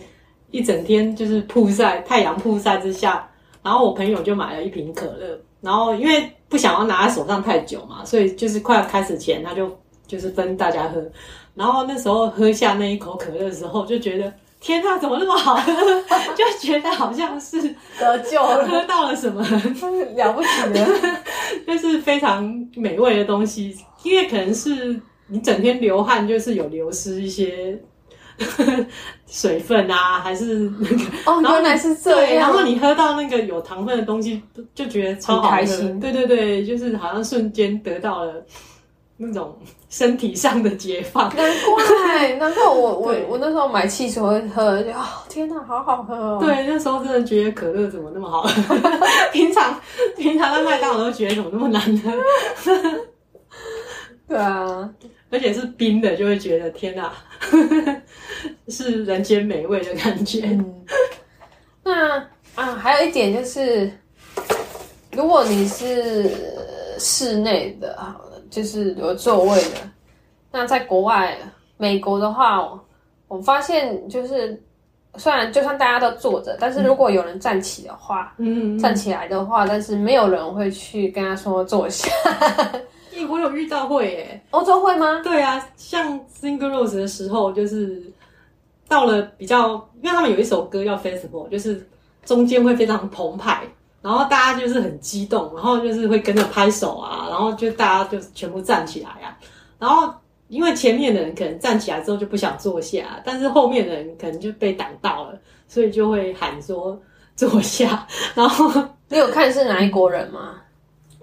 [0.52, 3.26] 一整天就是曝晒太阳曝晒之下，
[3.64, 9.70] 然后我朋友就买了一瓶可乐，然后因为不想要拿在手上太久嘛，所以就是快要开始前，他就
[10.08, 11.02] 就是分大家喝。
[11.56, 15.72] 然后那时候喝下那一口可乐的时候，就觉得天呐，怎么那么好喝？
[16.36, 17.62] 就觉得好像是
[18.00, 19.42] 得救了，喝到了什么
[20.16, 20.86] 了不起的，
[21.66, 22.44] 就是非常
[22.76, 23.76] 美味的东西。
[24.04, 27.80] 因为可能是你整天流汗，就是有流失一些
[29.28, 32.62] 水分啊，还是那个哦， 原来是这样，然样后。
[32.64, 34.42] 你喝到那个有糖分的东西，
[34.74, 38.34] 就觉得超开心对对对，就是好像瞬间得到了
[39.18, 39.58] 那种
[39.90, 41.34] 身体上的解放。
[41.36, 46.38] 难怪， 难怪我我我那时候买汽水会喝，就哦天哪，好好喝哦。
[46.42, 48.76] 对，那时候真的觉得可乐怎么那么好喝？
[49.32, 49.80] 平常
[50.18, 52.12] 平常在麦当劳都觉得怎么那么难喝，
[54.28, 54.90] 对啊，
[55.32, 57.12] 而且是冰的，就会觉得天哪，
[58.70, 60.42] 是人间美味的感觉。
[60.46, 60.86] 嗯，
[61.84, 62.18] 那
[62.56, 63.92] 啊，还有一点就是，
[65.12, 66.32] 如果你是
[67.00, 69.90] 室内的，好了，就是有座位的，
[70.52, 71.38] 那在国外，
[71.78, 72.62] 美国的话，
[73.28, 74.58] 我发现就是，
[75.18, 82.10] 虽然就算大家都坐着，但是如果有人站起的话，嗯，站起来的话，但是没有人会去跟他说坐下。
[83.20, 84.42] 欸我有遇到会耶。
[84.52, 85.22] 欧洲会吗？
[85.24, 88.04] 对啊，像 Single Rose 的时候，就是
[88.88, 91.88] 到了比较，因为他们有一首歌叫 Festival，就是
[92.26, 93.64] 中间会非常澎湃，
[94.02, 99.38] 然后大家就是很激动，然后就是会跟着拍手啊，然后就大家就全部站起来啊，
[99.80, 100.14] 然后
[100.48, 107.00] 因为前面的人可能站起来之后就不想坐下，但是后面的人可能就被挡到了，所以就会喊说
[107.36, 108.72] 坐下，然后
[109.10, 110.62] 你有看是哪一国人吗？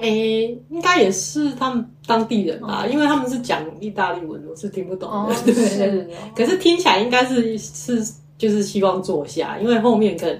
[0.02, 5.16] 诶、应该也是他们当地人吧，因为他们是讲意大利文，我是听不懂的。
[5.16, 6.08] 哦， 对。
[6.34, 8.04] 可是听起来应该是是
[8.36, 10.38] 就是希望坐下，因为后面可能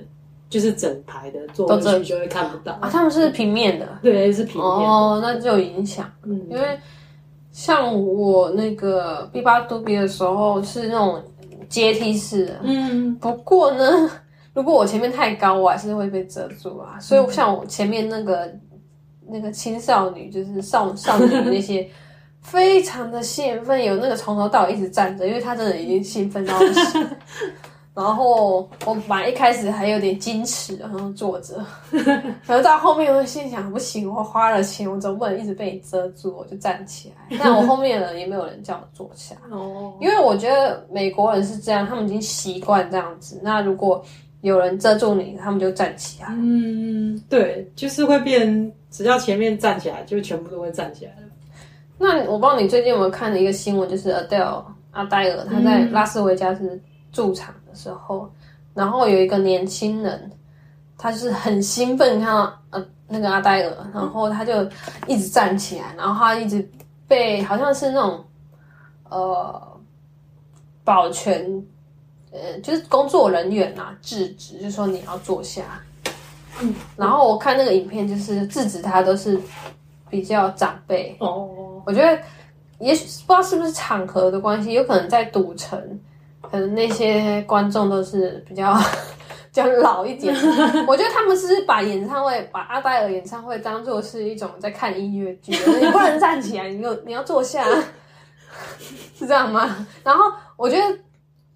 [0.50, 2.72] 就是整排的坐都这回去就会看不到。
[2.80, 3.88] 啊，他们是平面的。
[4.02, 4.86] 对，是平面的。
[4.86, 6.10] 哦，那就有影响。
[6.24, 6.78] 嗯，因为
[7.52, 11.22] 像我那个 B 八杜比的时候是那种
[11.68, 14.10] 阶梯式的，嗯不过呢，
[14.52, 16.98] 如果我前面太高，我还是会被遮住啊。
[16.98, 18.50] 所以像我前面那个
[19.33, 21.89] 那个青少女，就是少少女那些。
[22.45, 27.09] 非常的兴奋，有那个从头到尾一直站着，因为他真的已经兴奋到不行。
[27.95, 31.64] 然后我本来一开始还有点矜持，然后坐着，
[32.45, 37.39] 然后到后面我心想，不行，我花了钱，我总不能一直被你遮住，我就站起来。
[37.39, 43.39] 但我后面的人也没有人叫我坐下， 哦，因为我觉得美国人是这样，他们已经习惯这样子。
[43.41, 44.05] 那如果
[44.43, 46.28] 有人遮住你，他们就站起来。
[46.30, 51.22] 嗯，对，就是会变，只要前面站起来，就全部都会站起来了。
[51.99, 56.80] 那我不知道你最近有没有看的一个新闻，就是 Adele 阿黛尔她在拉斯维加斯
[57.12, 58.28] 驻场的时候，
[58.74, 60.30] 然后有一个年轻人，
[60.99, 64.68] 他就是很兴奋看到呃那个阿黛尔，然后他就
[65.07, 66.68] 一直站起来，然后他一直
[67.07, 68.24] 被好像是那种
[69.09, 69.80] 呃
[70.82, 71.47] 保全
[72.33, 75.62] 呃就是工作人员啊制止，就说你要坐下。
[76.61, 79.41] 嗯，然后我看那个影片，就是制止他都是
[80.11, 82.20] 比较长辈，哦，我觉得
[82.78, 86.01] 也许不知道是不是场合的关系，有可能在赌城，
[86.43, 88.74] 可能那些观众都是比较
[89.51, 90.35] 比较老一点。
[90.87, 97.64] 我觉得他们是把演唱会，把阿黛尔演唱会当做是一种在看音乐剧， 你不能站起来，你有你要坐下，
[99.18, 99.87] 是这样吗？
[100.05, 100.99] 然后我觉得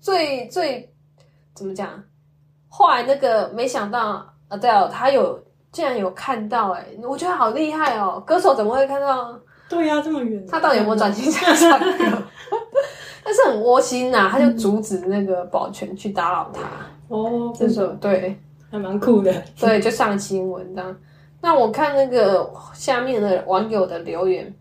[0.07, 0.89] 最最
[1.53, 2.01] 怎么讲，
[2.69, 5.43] 后来那个没想到 Adele 他有
[5.73, 8.23] 竟然有看到、欸，哎，我觉得好厉害哦！
[8.25, 9.37] 歌手怎么会看到？
[9.69, 12.23] 对呀、这么远，他到底有没有转型想唱歌？
[13.25, 16.61] 但是很窝心呐、他就阻止那个保全去打扰他，
[17.09, 18.39] 哦，这时候这种对
[18.71, 19.43] 还蛮酷的。
[19.59, 20.97] 对，就上新闻这样。
[21.41, 24.55] 那我看那个下面的网友的留言，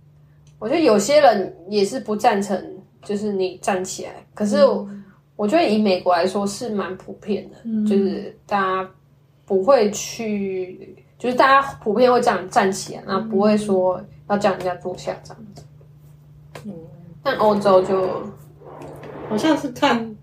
[0.58, 2.60] 我觉得有些人也是不赞成，
[3.04, 4.26] 就是你站起来。
[4.34, 4.90] 可是我,、
[5.36, 8.90] 我觉得以美国来说是蛮普遍的，就是大家
[9.46, 15.64] 不会去，就是大家普遍会这样站起来，那不会说要叫人家坐下这样子。
[16.66, 16.74] 嗯，
[17.22, 18.08] 但欧洲就
[19.30, 20.16] 好像是看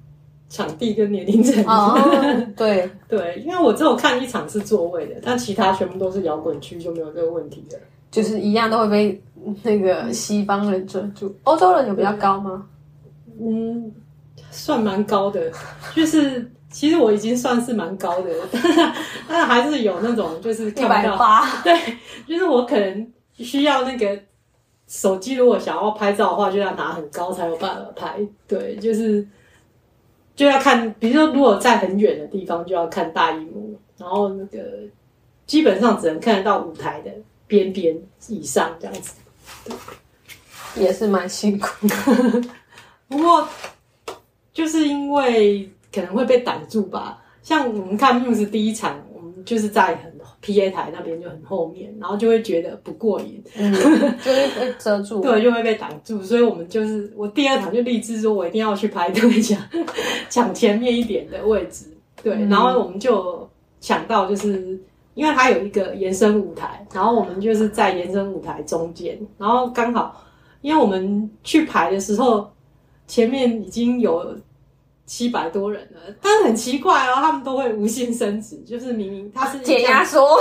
[0.48, 1.64] 场地跟年龄层。
[1.66, 1.94] 哦，
[2.56, 7.78] 对，对，因为我只有看一场是座位的，但其他全部都是摇滚区，就没有这个问题了。
[8.10, 9.22] 就是一样都会被
[9.62, 11.34] 那个西方人遮住。
[11.44, 12.66] 欧洲人有比较高吗？
[13.40, 13.90] 嗯，
[14.52, 15.50] 算蛮高的，
[15.96, 18.30] 就是其实我已经算是蛮高的，
[19.26, 21.12] 但还是有那种就是一看不到。
[21.12, 21.98] 百八，对，
[22.28, 24.18] 就是我可能需要那个
[24.86, 28.20] 手机，如果想要拍照的话，就要拿很高才有办法拍。
[28.46, 29.26] 对，就是
[30.36, 34.58] 就要看，比如说如果在很远的地方，就要看大荧幕，然后那个
[35.46, 37.10] 基本上只能看得到舞台的
[37.46, 37.98] 边边
[38.28, 39.14] 以上这样子。
[40.74, 41.68] 也是蛮辛苦。
[43.08, 43.46] 不过
[44.52, 47.18] 就是因为可能会被挡住吧。
[47.42, 53.72] 像我们看 Muse 第一场，我们就是在很 PA 台那边就很后面，然后就会觉得不过瘾，嗯，
[54.22, 55.20] 就会被遮住。
[55.20, 56.22] 对，就会被挡住。
[56.22, 59.58] 所以我们就是我第二场就立志说，我一定要去排队抢
[60.30, 61.86] 抢前面一点的位置。
[62.22, 63.48] 对，然后我们就
[63.80, 64.78] 抢到，就是
[65.14, 70.24] 因为它有一个延伸舞台，然后我们就是在延伸舞台中间，然后刚好
[70.60, 72.48] 因为我们去排的时候，
[73.12, 74.34] 前面已经有。
[75.04, 80.38] 七百多人了，但是很奇怪哦，他们都会无限升值，就是明明他是减压缩，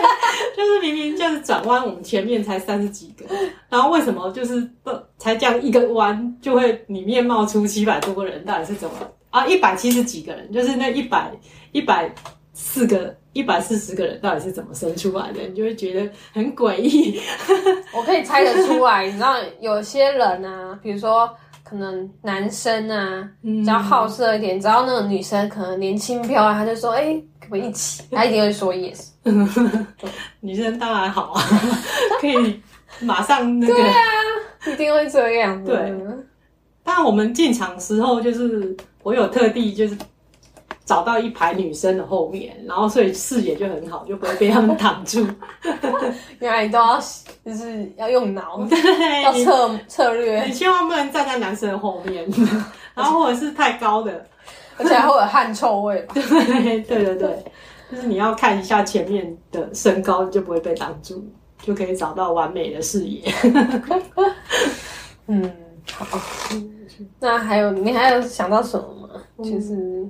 [0.56, 3.26] 就是明明就是转弯，我们前面才三十几个，
[3.68, 8.42] 然后为什么就是不才这样一个弯就会里面冒出七百多个人？
[8.46, 8.94] 到底是怎么
[9.28, 9.44] 啊？
[9.46, 11.30] 一百七十几个人，就是那一百
[11.72, 12.10] 一百
[12.54, 15.42] 四个一百四十个人，到底是怎么生出来的？
[15.42, 17.20] 你就会觉得很诡异。
[17.92, 21.28] 我可以猜得出来，你知道有些人啊，比如说。
[21.64, 29.08] 可能男生啊比较好色一点，只要那个女生可能年轻漂亮，他就说：“哎，可不可以一起？” 他一定会说 yes。
[30.40, 31.42] 女生当然好啊，
[32.20, 32.60] 可以
[33.00, 33.72] 马上那个。
[33.74, 33.94] 对啊，
[34.66, 35.64] 一定会这样。
[35.64, 35.92] 对。
[36.84, 39.96] 但我们进场时候，就是我有特地就是。
[40.84, 45.26] 找到一排女生的后面，然后所以视野就很好，就不会被他们挡住。
[46.40, 47.00] 原来你都要
[47.44, 50.44] 就是要用脑， 对，要策策略。
[50.44, 52.28] 你千万不能站在男生的后面，
[52.94, 54.26] 然后或者是太高的，
[54.76, 56.06] 而且还会有汗臭味。
[56.12, 56.22] 对
[56.82, 57.44] 对对对，
[57.90, 61.24] 就是你要看一下前面的身高，就不会被挡住，
[61.62, 63.32] 就可以找到完美的视野。
[65.28, 65.50] 嗯，
[65.90, 66.18] 好。
[67.18, 69.22] 那还有你还有想到什么吗？
[69.38, 70.06] 就是。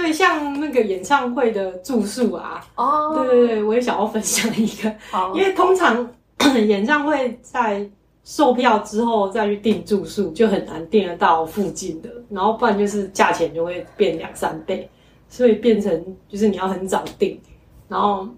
[0.00, 4.94] 对，像那个演唱会的住宿啊，哦，对对对，我也想要分享一个，
[5.34, 6.08] 因为通常
[6.54, 7.84] 演唱会在
[8.22, 14.88] 售票之后再去订住宿，就很难订得到附近的，然后不然就是价钱就会变两三倍，
[15.28, 17.40] 所以变成就是你要很早订。
[17.88, 18.28] 然后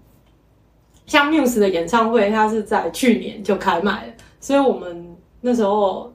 [1.05, 6.11] 像 Muse 的演唱会，它是在去年就开卖了，所以我们那时候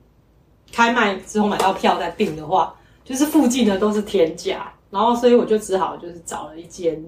[0.72, 2.74] 开卖之后买到票再订的话，
[3.04, 4.72] 就是附近的都是天价。
[4.90, 7.02] 然后，所以我就只好就是找了一间，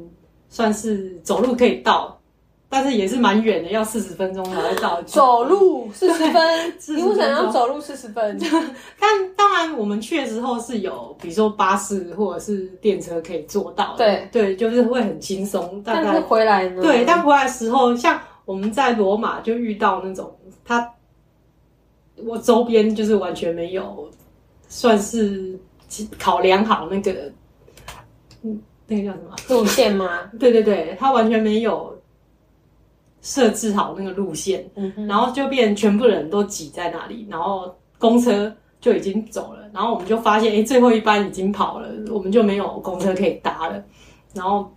[0.49, 2.19] 算是走路可以到，
[2.69, 5.01] 但是也是蛮远的，要四十分钟才会到。
[5.03, 8.39] 走路四十分，你为什么要走路四十分？
[8.99, 13.95] 但当然，我们去的时候是有，比如说巴士或者是电车可以坐到。
[13.97, 15.81] 对对，就是会很轻松。
[15.85, 16.83] 但是回来呢？
[16.83, 20.93] 对，但回来的时候，像我们在罗马就遇到那种，他
[22.17, 24.11] 我周边就是完全没有，
[24.69, 25.59] 算是
[26.19, 27.31] 考量好那个。
[28.43, 30.31] 嗯，那个叫什么路线吗？
[30.39, 31.99] 对对对，他完全没有
[33.21, 43.83] 设置好那个路线，嗯，然后就变全部人都挤在那里，然后公车就已经走了，然后我们就发现，哎，最后一班已经跑了，我们就没有公车可以搭了，
[44.35, 44.71] 然后。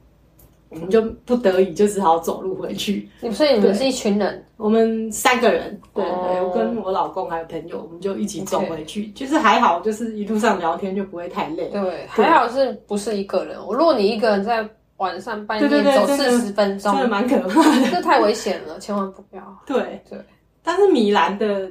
[0.71, 3.09] 我们就不得已就只好走路回去。
[3.19, 9.07] 你所以你们是一群人，我们三个人，对对，我跟我老公还有朋友，我们就一起走回去。
[9.07, 11.67] 就是还好，就是一路上聊天就不会太累。
[11.67, 13.57] 对，还好是不是一个人？
[13.67, 14.65] 我如果你一个人在
[14.95, 19.41] 晚上半夜走四十分钟，真的蛮可怕的， 这太危险了，千万不要。
[19.65, 20.17] 对对，
[20.63, 21.69] 但是米兰的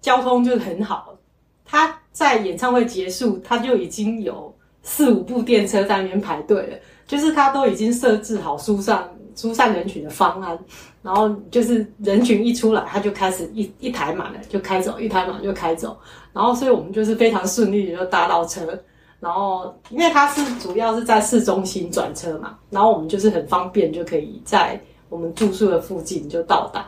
[0.00, 1.16] 交通就是很好，
[1.64, 4.52] 他在演唱会结束，他就已经有
[4.82, 6.76] 四五部电车在那边排队了。
[7.08, 10.56] 就是他都已经设置好疏散疏散人群的方案，
[11.02, 15.96] 然后就是人群一出来，他就开始一一台满了就开走，一台满就开走，
[16.32, 18.78] 然后所以我们就是非常顺利的就搭到车，
[19.20, 24.78] 然后因为它是主要是在市中心转车嘛，然后我们就是很方便就可以在
[25.08, 26.84] 我们住宿的附近就到达，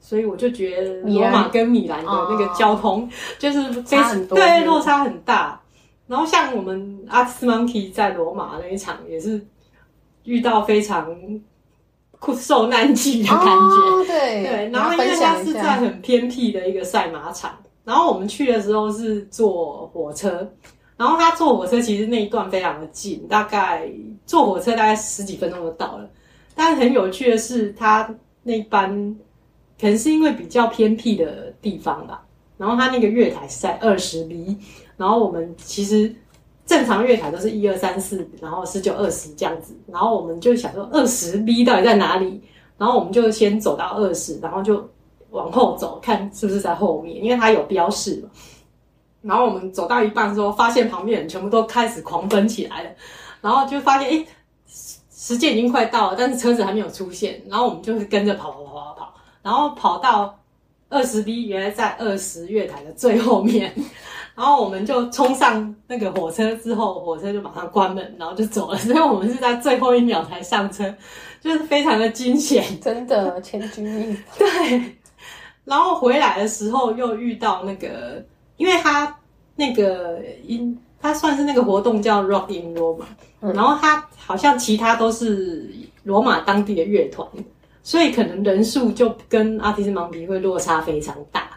[0.00, 5.60] 所以我就觉得罗马跟米兰的那个交通就是非常对落差很大。
[6.06, 9.44] 然后像我们阿斯 monkey 在罗马那一场也是
[10.24, 11.06] 遇到非常
[12.36, 14.70] 受难记的感觉，对对。
[14.70, 20.50] 然后因为它是在很偏僻的一个赛马场，然后我们去的时候是坐火车，
[20.96, 23.90] 然后他坐火车其实那一段非常的近，大概
[24.26, 26.08] 坐火车大概十几分钟就到了。
[26.54, 29.16] 但很有趣的是，他那班
[29.80, 32.24] 可能是因为比较偏僻的地方吧，
[32.56, 34.58] 然后他那个月台是在二十米。
[34.96, 36.14] 然后我们其实
[36.66, 39.76] 正常月台都是一二三四，然后十九二十这样子。
[39.86, 42.40] 然后我们就想说二十 B 到底在哪里？
[42.78, 44.88] 然后我们就先走到二十，然后就
[45.30, 48.28] 往后走，看是不是在后面，因为它有标示嘛。
[49.22, 52.90] 然后我们走到一半之后，发现旁边人全部都开始狂奔起来了，
[53.40, 54.26] 然后就发现哎，
[55.10, 57.42] 时间已经快到了，但是车子还没有出现。
[57.48, 60.38] 然后我们就是跟着跑跑跑跑跑，然后跑到
[60.88, 63.72] 二十 B，原来在二十月台的最后面。
[64.34, 68.76] 然后我们就冲上那个火车之后，火车就马上关门，然后就走了。
[68.78, 70.92] 所以我们是在最后一秒才上车，
[71.40, 72.64] 就是非常的惊险。
[72.80, 74.22] 真的千钧一发。
[74.38, 74.96] 对，
[75.64, 78.24] 然后回来的时候又遇到那个，
[78.56, 79.16] 因为他
[79.54, 83.04] 那个因他算是那个活动叫 Rock in Roma，、
[83.40, 85.70] 然后他好像其他都是
[86.02, 87.28] 罗马当地的乐团，
[87.82, 91.48] 所以可能人数就跟阿提斯芒皮会落差非常大。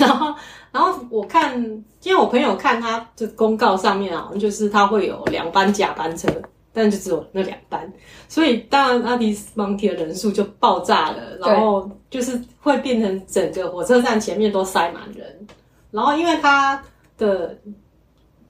[0.00, 0.34] 然后，
[0.72, 1.60] 然后我看，
[2.02, 6.28] 因为我朋友看他的公告上面啊就是他会有两班假班车，
[6.72, 7.92] 但就只有那两班，
[8.28, 15.46] 所以当然阿迪斯蒙提的人数就爆炸了，然后就是会变成整个火车站前面都塞满人，
[15.90, 16.82] 然后因为他
[17.18, 17.56] 的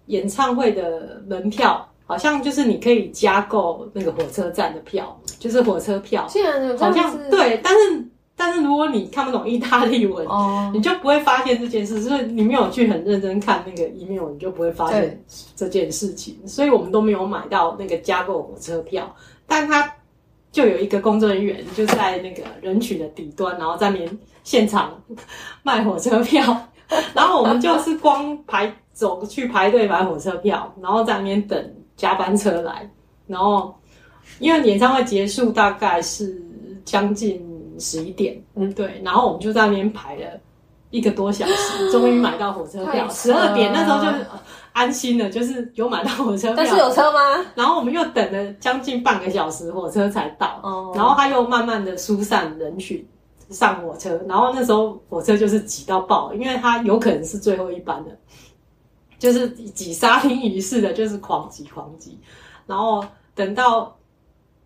[0.07, 6.27] 演唱会的门票好像就是你可以加购那个火车站的票，就是火车票，
[6.77, 8.05] 好，像对，但是
[8.41, 15.23] 但是如果你看不懂意大利文，哦，你就不会发现这件事，就是你没有去很认真看那个 email，你就不会发现
[15.55, 16.39] 这件事情。
[16.47, 19.15] 所以我们都没有买到那个加购火车票，
[19.47, 19.93] 但他
[20.51, 24.99] 就有一个工作人员就在那个人群的底端，然后在那边现场
[25.63, 26.43] 卖火车票，
[27.13, 32.91] 然后我们就是光排走去排队买火车票，然后在那边等加班车来，
[33.27, 33.75] 然后
[34.39, 36.43] 因为演唱会结束大概是
[36.87, 37.47] 将近
[37.81, 40.23] 十一点，嗯，对，然后我们就在那边排了
[40.91, 44.41] 一个多小时， 终于买到火车票，十二点那时候就呃
[44.73, 47.19] 安心了，就是有买到火车票，但是有车吗？
[47.55, 50.61] 然后我们又等了将近半个小时，火车才到。
[50.63, 53.05] 哦然后他又慢慢的疏散人群
[53.49, 58.11] 上火车，然后那时候火车就是挤到爆，因为它有可能是最后一班的，
[59.19, 62.19] 就是挤沙丁鱼似的，就是狂挤狂挤。
[62.67, 63.05] 然后
[63.35, 63.97] 等到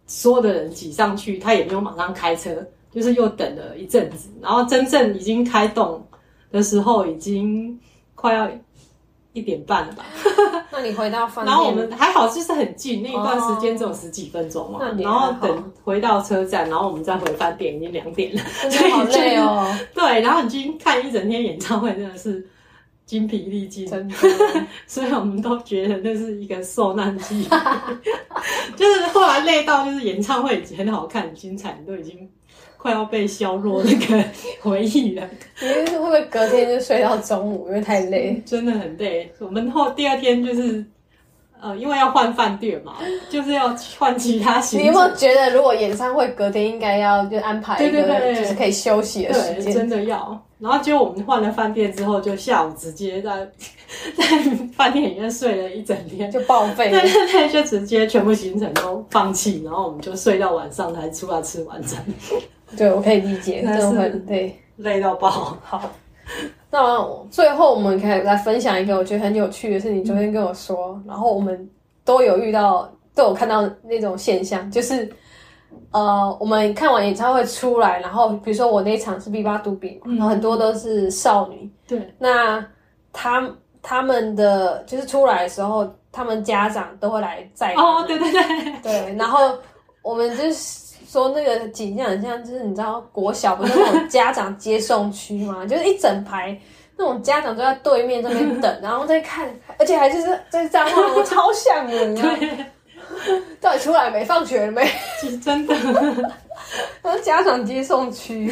[0.07, 2.51] 所有的人挤上去，他也没有马上开车，
[2.95, 4.29] 就是又等了一阵子。
[4.41, 6.07] 然后真正已经开动
[6.51, 7.79] 的时候，已经
[8.15, 8.49] 快要
[9.33, 10.05] 一点半了吧。
[10.71, 14.81] 那你回到饭店，然后我们还好，就是很近，那一段时间只有十几分钟嘛。
[14.99, 18.43] 然后等回到车站，然后我们再回饭店，已经两点了。
[18.69, 22.45] 真的好累哦，对，然后已经看一整天演唱会，真的是
[23.07, 23.87] 精疲力尽。
[23.87, 24.17] 真的。
[24.89, 27.47] 所以我们都觉得那是一个受难记，
[28.75, 32.29] 就是后来累到，就是演唱会已经很好看、很精彩，都已经
[32.85, 34.23] 快要被削弱那个
[34.61, 35.27] 回忆了，
[35.59, 38.43] 你会不会隔天就睡到中午，因为太累？
[38.45, 39.33] 真的很累。
[39.39, 40.85] 我们后第二天就是。
[41.63, 42.97] 呃，因为要换饭店嘛，
[43.31, 44.81] 就是要换其他行程。
[44.83, 48.03] 你有没有觉得，如果演唱会隔天应该要就安排一个，
[48.35, 49.73] 就是可以休息的时，间？
[49.73, 50.39] 真的要。
[50.59, 53.49] 然后结果我们换了饭店之后，就下午直接在
[54.15, 54.27] 在
[54.77, 56.31] 饭店里面睡了一整天。
[56.31, 57.01] 就报废对。
[57.01, 62.05] 对对，就直接全部行程都放弃，然后我们就睡到晚上才出来吃晚餐，
[62.77, 64.61] 对，我可以理解，但是真的会对。
[64.77, 65.57] 累到爆。
[65.63, 65.89] 好，
[66.69, 67.01] 那
[67.31, 71.71] 最后我们可以来分享一个我觉得很有趣的事，你昨天跟我说，然后我们
[72.05, 75.09] 都有遇到，都有看到那种现象，就是
[75.93, 82.67] 呃，我们看完演唱会出来，然后比如说我那一场是 B 八杜比，然后很多都是少女，对，那
[83.13, 83.49] 他
[83.81, 88.43] 他们的就是出来的时候，他们家长都会来载哦，对对对，
[88.83, 89.57] 对，然后
[90.03, 90.53] 我们就是
[91.15, 95.65] 说那个景象很像，就是你知道国小不是那种家长接送区吗？
[95.71, 96.59] 就是一整排
[96.97, 99.49] 那种家长都在对面这边等， 然后在看，
[99.79, 102.39] 而且还就是在张望，我超像的，你知道吗？
[103.61, 104.25] 到底出来没？
[104.25, 104.85] 放学了没？
[105.21, 105.75] 其实真的，
[107.03, 108.47] 那是家长接送区。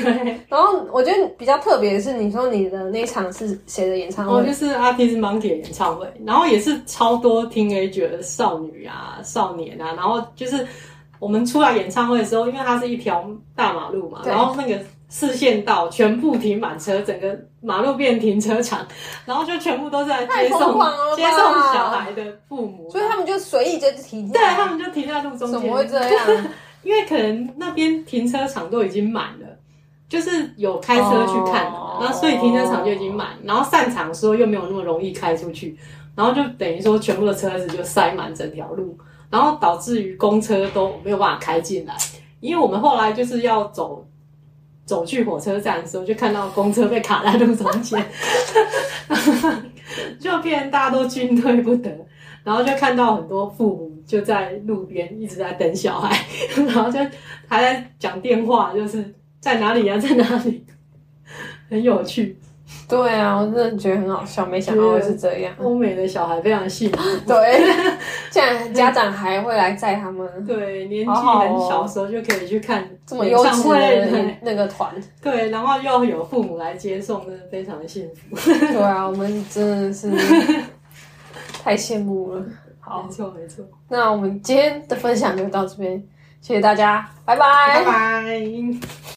[0.49, 4.41] 然后我觉得比较特别的是，你说你的那一场是谁的演唱会？
[4.41, 10.65] 哦就是 Artist Monkey 的演唱会，然后也是超多 teenager 的少女啊、少年啊，然后就是
[11.23, 14.77] 我们出来演唱会的时候，因为它是一条大马路嘛，然后那个
[15.09, 18.85] 四线道全部停满车，整个马路变停车场，
[19.25, 20.75] 然后就全部都在接送
[21.15, 21.39] 接送
[21.73, 24.43] 小孩的父母，所以他们就随意就停下对。
[24.57, 26.27] 他们就停在路中间，怎么会这样？
[26.83, 29.47] 因为可能那边停车场都已经满了，
[30.09, 31.67] 就是有开车去看
[32.01, 35.79] 然后所以停车场就已经满，然后散场的时候又没有那么容易开出去，
[36.17, 38.99] 然后就等于说全部的车子就塞满整条路，
[39.33, 41.97] 然后导致于公车都没有办法开进来，
[42.39, 44.07] 因为我们后来就是要走。
[44.85, 48.05] 走去火车站的时候，就看到公车被卡在路中间，
[50.19, 51.89] 就变大家都进退不得。
[52.43, 56.27] 然后就看到很多父母就在路边一直在等小孩，
[56.67, 56.99] 然后就
[57.47, 60.67] 还在讲电话，就是在哪里呀、在哪里，
[61.71, 62.37] 很有趣。
[62.93, 65.55] 对啊，我真的觉得很好笑，没想到会是这样。
[65.59, 67.65] 欧美的小孩非常幸福， 对，
[68.31, 74.95] 现在家长还会来载他们， 对，年纪很小的时候就可以去看这么优质的对那个团。
[75.23, 78.37] 对，然后又有父母来接送，真的非常的幸福。
[78.61, 80.11] 对啊，我们真的是
[81.65, 82.45] 太羡慕了。
[82.79, 86.03] 好没，错没错，那我们今天的分享就到这边，
[86.41, 89.03] 谢谢大家，拜拜拜拜。